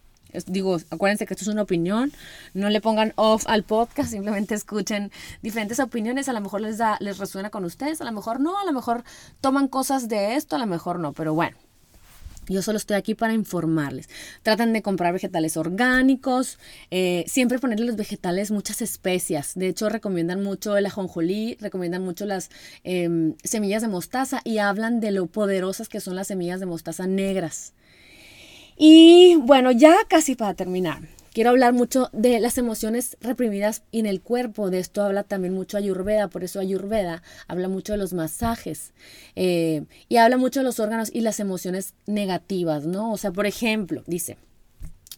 [0.46, 2.12] digo, acuérdense que esto es una opinión,
[2.54, 5.12] no le pongan off al podcast, simplemente escuchen
[5.42, 8.58] diferentes opiniones, a lo mejor les da, les resuena con ustedes, a lo mejor no,
[8.58, 9.04] a lo mejor
[9.40, 11.56] toman cosas de esto, a lo mejor no, pero bueno.
[12.48, 14.08] Yo solo estoy aquí para informarles.
[14.42, 16.58] Tratan de comprar vegetales orgánicos,
[16.90, 19.52] eh, siempre ponerle los vegetales muchas especias.
[19.54, 22.50] De hecho, recomiendan mucho el ajonjolí, recomiendan mucho las
[22.82, 27.06] em, semillas de mostaza y hablan de lo poderosas que son las semillas de mostaza
[27.06, 27.72] negras.
[28.76, 31.02] Y bueno, ya casi para terminar,
[31.34, 34.70] quiero hablar mucho de las emociones reprimidas en el cuerpo.
[34.70, 38.94] De esto habla también mucho Ayurveda, por eso Ayurveda habla mucho de los masajes
[39.34, 43.12] eh, y habla mucho de los órganos y las emociones negativas, ¿no?
[43.12, 44.38] O sea, por ejemplo, dice,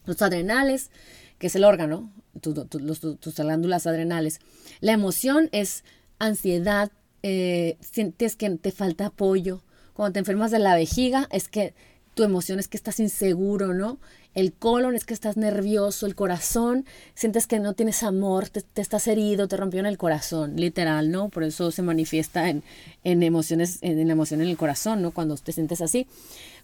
[0.05, 0.89] los adrenales,
[1.37, 2.11] que es el órgano,
[2.41, 4.39] tus glándulas adrenales,
[4.81, 5.83] la emoción es
[6.17, 6.91] ansiedad,
[7.21, 9.63] eh, sientes que te falta apoyo.
[9.93, 11.73] Cuando te enfermas de la vejiga, es que
[12.17, 13.99] tu emoción es que estás inseguro, ¿no?
[14.33, 19.07] El colon es que estás nervioso, el corazón, sientes que no tienes amor, te, estás
[19.07, 21.29] herido, te rompió en el corazón, literal, ¿no?
[21.29, 22.63] Por eso se manifiesta en,
[23.03, 25.11] en emociones, en, la emoción en el corazón, ¿no?
[25.11, 26.07] Cuando te sientes así.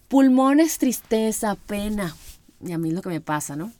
[0.08, 2.16] Pulmones, tristeza, pena.
[2.60, 3.72] Y a mí es lo que me pasa, ¿no?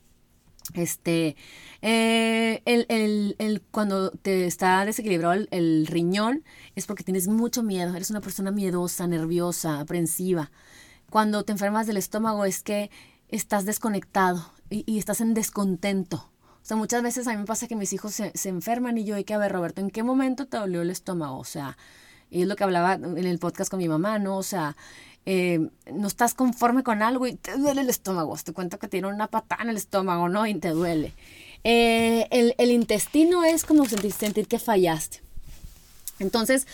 [0.74, 1.34] Este,
[1.82, 6.44] eh, el, el, el, cuando te está desequilibrado el, el, riñón
[6.76, 10.52] es porque tienes mucho miedo, eres una persona miedosa, nerviosa, aprensiva
[11.14, 12.90] cuando te enfermas del estómago es que
[13.28, 16.16] estás desconectado y, estás en descontento.
[16.16, 19.14] O sea, muchas veces a mí me pasa que mis hijos se, enferman y yo
[19.14, 21.38] hay que, ver, Roberto, ¿en qué momento te dolió el estómago?
[21.38, 21.78] O sea,
[22.32, 24.36] y es lo que hablaba en el podcast con mi mamá, ¿no?
[24.38, 24.76] O sea,
[25.24, 28.36] eh, no estás conforme con algo y te duele el estómago.
[28.42, 30.48] Te cuento que tiene una patada en el estómago, ¿no?
[30.48, 31.12] Y te duele.
[31.62, 35.20] Eh, el, el, intestino es como sentir, sentir que fallaste.
[36.18, 36.66] Entonces,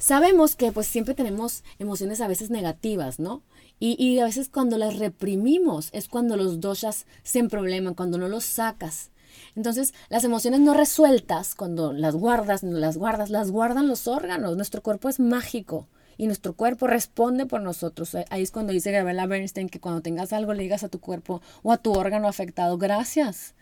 [0.00, 3.44] sabemos que pues siempre tenemos emociones a veces negativas, ¿no?
[3.80, 8.44] Y, a veces cuando las reprimimos es cuando los doshas se probleman, cuando no los
[8.44, 9.10] sacas.
[9.56, 14.56] Entonces, las emociones no resueltas, cuando las guardas, las guardas, las guardan los órganos.
[14.56, 18.16] Nuestro cuerpo es mágico y nuestro cuerpo responde por nosotros.
[18.30, 21.42] Ahí es cuando dice Gabriela Bernstein que cuando tengas algo le digas a tu cuerpo
[21.62, 23.54] o a tu órgano afectado, gracias.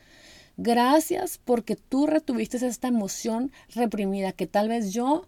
[0.57, 5.27] Gracias porque tú retuviste esta emoción reprimida que tal vez yo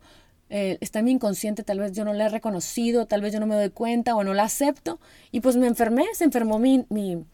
[0.51, 3.41] eh, está en mi inconsciente, tal vez yo no la he reconocido, tal vez yo
[3.41, 5.01] no me doy cuenta o no la acepto
[5.33, 7.25] y pues me enfermé, se enfermó mi, mi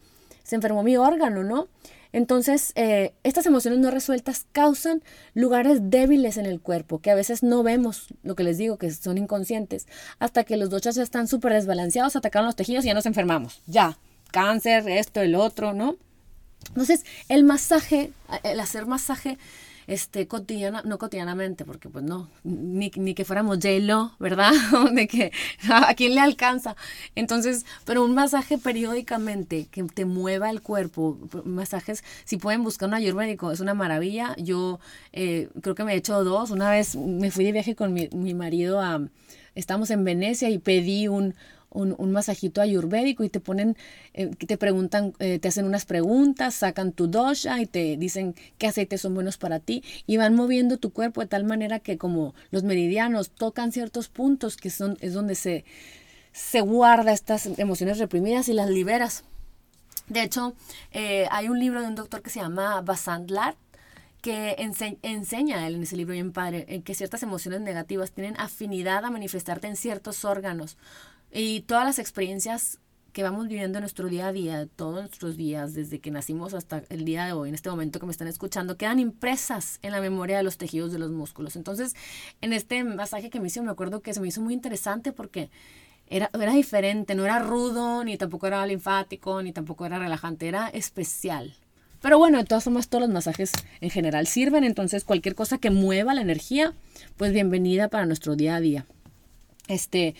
[0.43, 1.67] se enfermó mi órgano, ¿no?
[2.13, 5.01] Entonces, eh, estas emociones no resueltas causan
[5.33, 8.91] lugares débiles en el cuerpo, que a veces no vemos, lo que les digo, que
[8.91, 9.87] son inconscientes,
[10.19, 13.61] hasta que los dochas ya están súper desbalanceados, atacaron los tejidos y ya nos enfermamos.
[13.65, 13.97] Ya,
[14.31, 15.95] cáncer, esto, el otro, ¿no?
[16.69, 18.11] Entonces, el masaje,
[18.43, 19.37] el hacer masaje
[19.91, 24.53] este, cotidiana, no cotidianamente, porque pues no, ni, ni que fuéramos J-Lo, ¿verdad?
[24.93, 25.33] de que
[25.69, 26.77] a quién le alcanza.
[27.13, 32.95] Entonces, pero un masaje periódicamente que te mueva el cuerpo, masajes, si pueden buscar un
[32.95, 34.33] ayurvédico, es una maravilla.
[34.37, 34.79] Yo
[35.11, 36.51] eh, creo que me he hecho dos.
[36.51, 39.01] Una vez me fui de viaje con mi, mi marido a,
[39.55, 41.35] estamos en Venecia y pedí un
[41.71, 43.77] un, masajito ayurvédico y te ponen,
[44.13, 48.67] eh, te preguntan, eh, te hacen unas preguntas, sacan tu dosha y te dicen qué
[48.67, 52.33] aceites son buenos para ti y van moviendo tu cuerpo de tal manera que como
[52.51, 55.65] los meridianos tocan ciertos puntos que son, es donde se,
[56.33, 59.23] se guarda estas emociones reprimidas y las liberas.
[60.07, 60.53] De hecho,
[60.91, 63.55] eh, hay un libro de un doctor que se llama Basant Lar,
[64.21, 64.55] que
[65.01, 69.09] enseña él en ese libro bien padre, en que ciertas emociones negativas tienen afinidad a
[69.09, 70.77] manifestarte en ciertos órganos.
[71.31, 72.79] Y todas las experiencias
[73.13, 76.83] que vamos viviendo en nuestro día a día, todos nuestros días, desde que nacimos hasta
[76.89, 80.01] el día de hoy, en este momento que me están escuchando, quedan impresas en la
[80.01, 81.55] memoria de los tejidos de los músculos.
[81.55, 81.95] Entonces,
[82.41, 85.49] en este masaje que me hizo, me acuerdo que se me hizo muy interesante porque
[86.07, 90.69] era, era diferente, no era rudo, ni tampoco era linfático, ni tampoco era relajante, era
[90.69, 91.53] especial.
[92.01, 95.69] Pero bueno, de todas formas, todos los masajes en general sirven, entonces cualquier cosa que
[95.69, 96.73] mueva la energía,
[97.17, 98.85] pues bienvenida para nuestro día a día.
[99.67, 100.15] Este,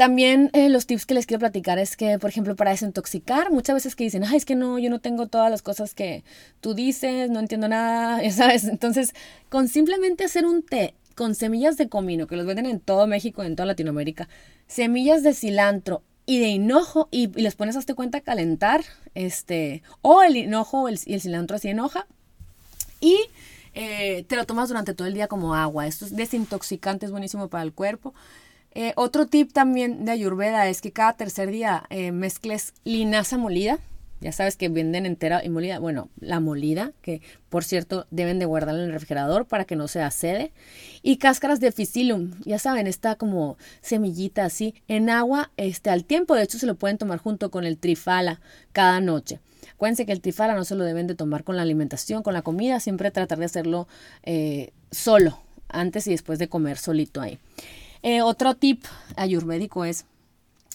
[0.00, 3.74] también eh, los tips que les quiero platicar es que, por ejemplo, para desintoxicar, muchas
[3.74, 6.24] veces que dicen, ay, es que no, yo no tengo todas las cosas que
[6.62, 8.64] tú dices, no entiendo nada, ¿sabes?
[8.64, 9.12] Entonces,
[9.50, 13.42] con simplemente hacer un té con semillas de comino, que los venden en todo México,
[13.42, 14.30] en toda Latinoamérica,
[14.68, 18.82] semillas de cilantro y de hinojo, y, les pones, hazte cuenta, a calentar,
[19.14, 22.06] este, o el hinojo y el, cilantro así en hoja,
[23.02, 23.18] y
[23.74, 25.86] eh, te lo tomas durante todo el día como agua.
[25.86, 28.14] Esto es desintoxicante, es buenísimo para el cuerpo.
[28.72, 33.78] Eh, otro tip también de Ayurveda es que cada tercer día eh, mezcles linaza molida,
[34.20, 35.78] ya sabes que venden entera y molida.
[35.78, 39.88] Bueno, la molida, que por cierto deben de guardarla en el refrigerador para que no
[39.88, 40.52] se acede.
[41.02, 46.34] Y cáscaras de Ficilum, ya saben, está como semillita así, en agua este, al tiempo.
[46.34, 48.40] De hecho, se lo pueden tomar junto con el trifala
[48.72, 49.40] cada noche.
[49.72, 52.42] Acuérdense que el trifala no se lo deben de tomar con la alimentación, con la
[52.42, 52.78] comida.
[52.78, 53.88] Siempre tratar de hacerlo
[54.22, 57.38] eh, solo, antes y después de comer solito ahí.
[58.02, 58.84] Eh, otro tip
[59.16, 60.06] ayurvédico es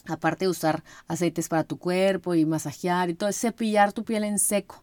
[0.06, 4.24] aparte de usar aceites para tu cuerpo y masajear y todo, es cepillar tu piel
[4.24, 4.82] en seco.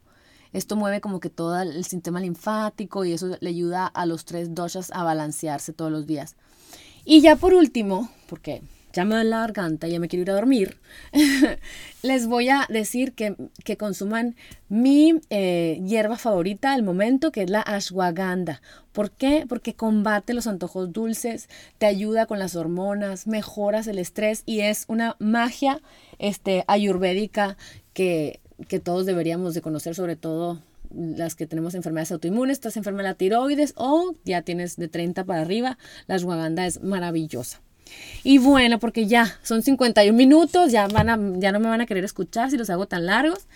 [0.51, 4.53] Esto mueve como que todo el sistema linfático y eso le ayuda a los tres
[4.53, 6.35] doshas a balancearse todos los días.
[7.05, 8.61] Y ya por último, porque
[8.93, 10.77] ya me la garganta, ya me quiero ir a dormir,
[12.03, 14.35] les voy a decir que, que consuman
[14.69, 18.61] mi eh, hierba favorita del momento, que es la ashwagandha.
[18.91, 19.45] ¿Por qué?
[19.49, 24.85] Porque combate los antojos dulces, te ayuda con las hormonas, mejoras el estrés y es
[24.87, 25.81] una magia
[26.19, 27.57] este, ayurvédica
[27.93, 30.59] que, que todos deberíamos de conocer, sobre todo
[30.93, 35.23] las que tenemos enfermedades autoinmunes, estás enferma de la tiroides o ya tienes de 30
[35.23, 37.61] para arriba, la ashwagandha es maravillosa.
[38.23, 41.85] Y bueno, porque ya son 51 minutos, ya, van a, ya no me van a
[41.85, 43.47] querer escuchar si los hago tan largos.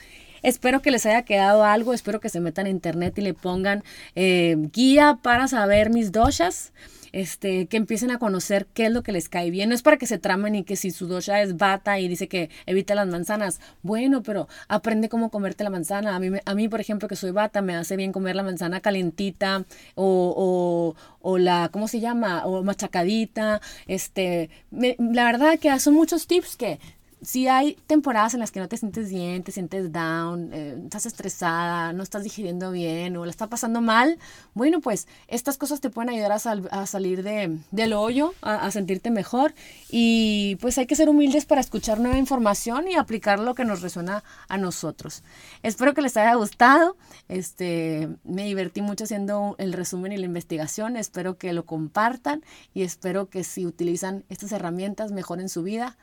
[0.43, 3.83] Espero que les haya quedado algo, espero que se metan a internet y le pongan
[4.15, 6.73] eh, guía para saber mis doshas
[7.11, 9.69] este, que empiecen a conocer qué es lo que les cae bien.
[9.69, 12.27] No es para que se tramen y que si su dosha es bata y dice
[12.27, 16.15] que evita las manzanas, bueno, pero aprende cómo comerte la manzana.
[16.15, 18.81] A mí, a mí por ejemplo, que soy bata, me hace bien comer la manzana
[18.81, 22.45] calentita o, o, o la, ¿cómo se llama?
[22.45, 23.61] O machacadita.
[23.87, 26.79] Este, la verdad que son muchos tips que
[27.21, 31.07] si hay temporadas en las que no te sientes bien, te sientes down, eh, estás
[31.07, 34.19] estresada, no estás digiriendo bien o la está pasando mal,
[34.53, 39.53] bueno, pues estas cosas te pueden ayudar a, salir de, del hoyo, a, sentirte mejor.
[39.89, 43.81] Y pues hay que ser humildes para escuchar nueva información y aplicar lo que nos
[43.81, 45.23] resuena a nosotros.
[45.63, 46.97] Espero que les haya gustado,
[47.29, 52.43] este, me divertí mucho haciendo el resumen y la investigación, espero que lo compartan
[52.73, 55.97] y espero que si utilizan estas herramientas mejoren su vida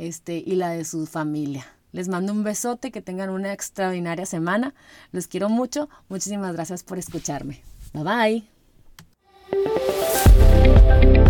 [0.00, 1.64] este, y la de su familia.
[1.92, 4.74] Les mando un besote, que tengan una extraordinaria semana.
[5.12, 5.88] Los quiero mucho.
[6.08, 7.62] Muchísimas gracias por escucharme.
[7.92, 8.42] Bye
[11.12, 11.29] bye.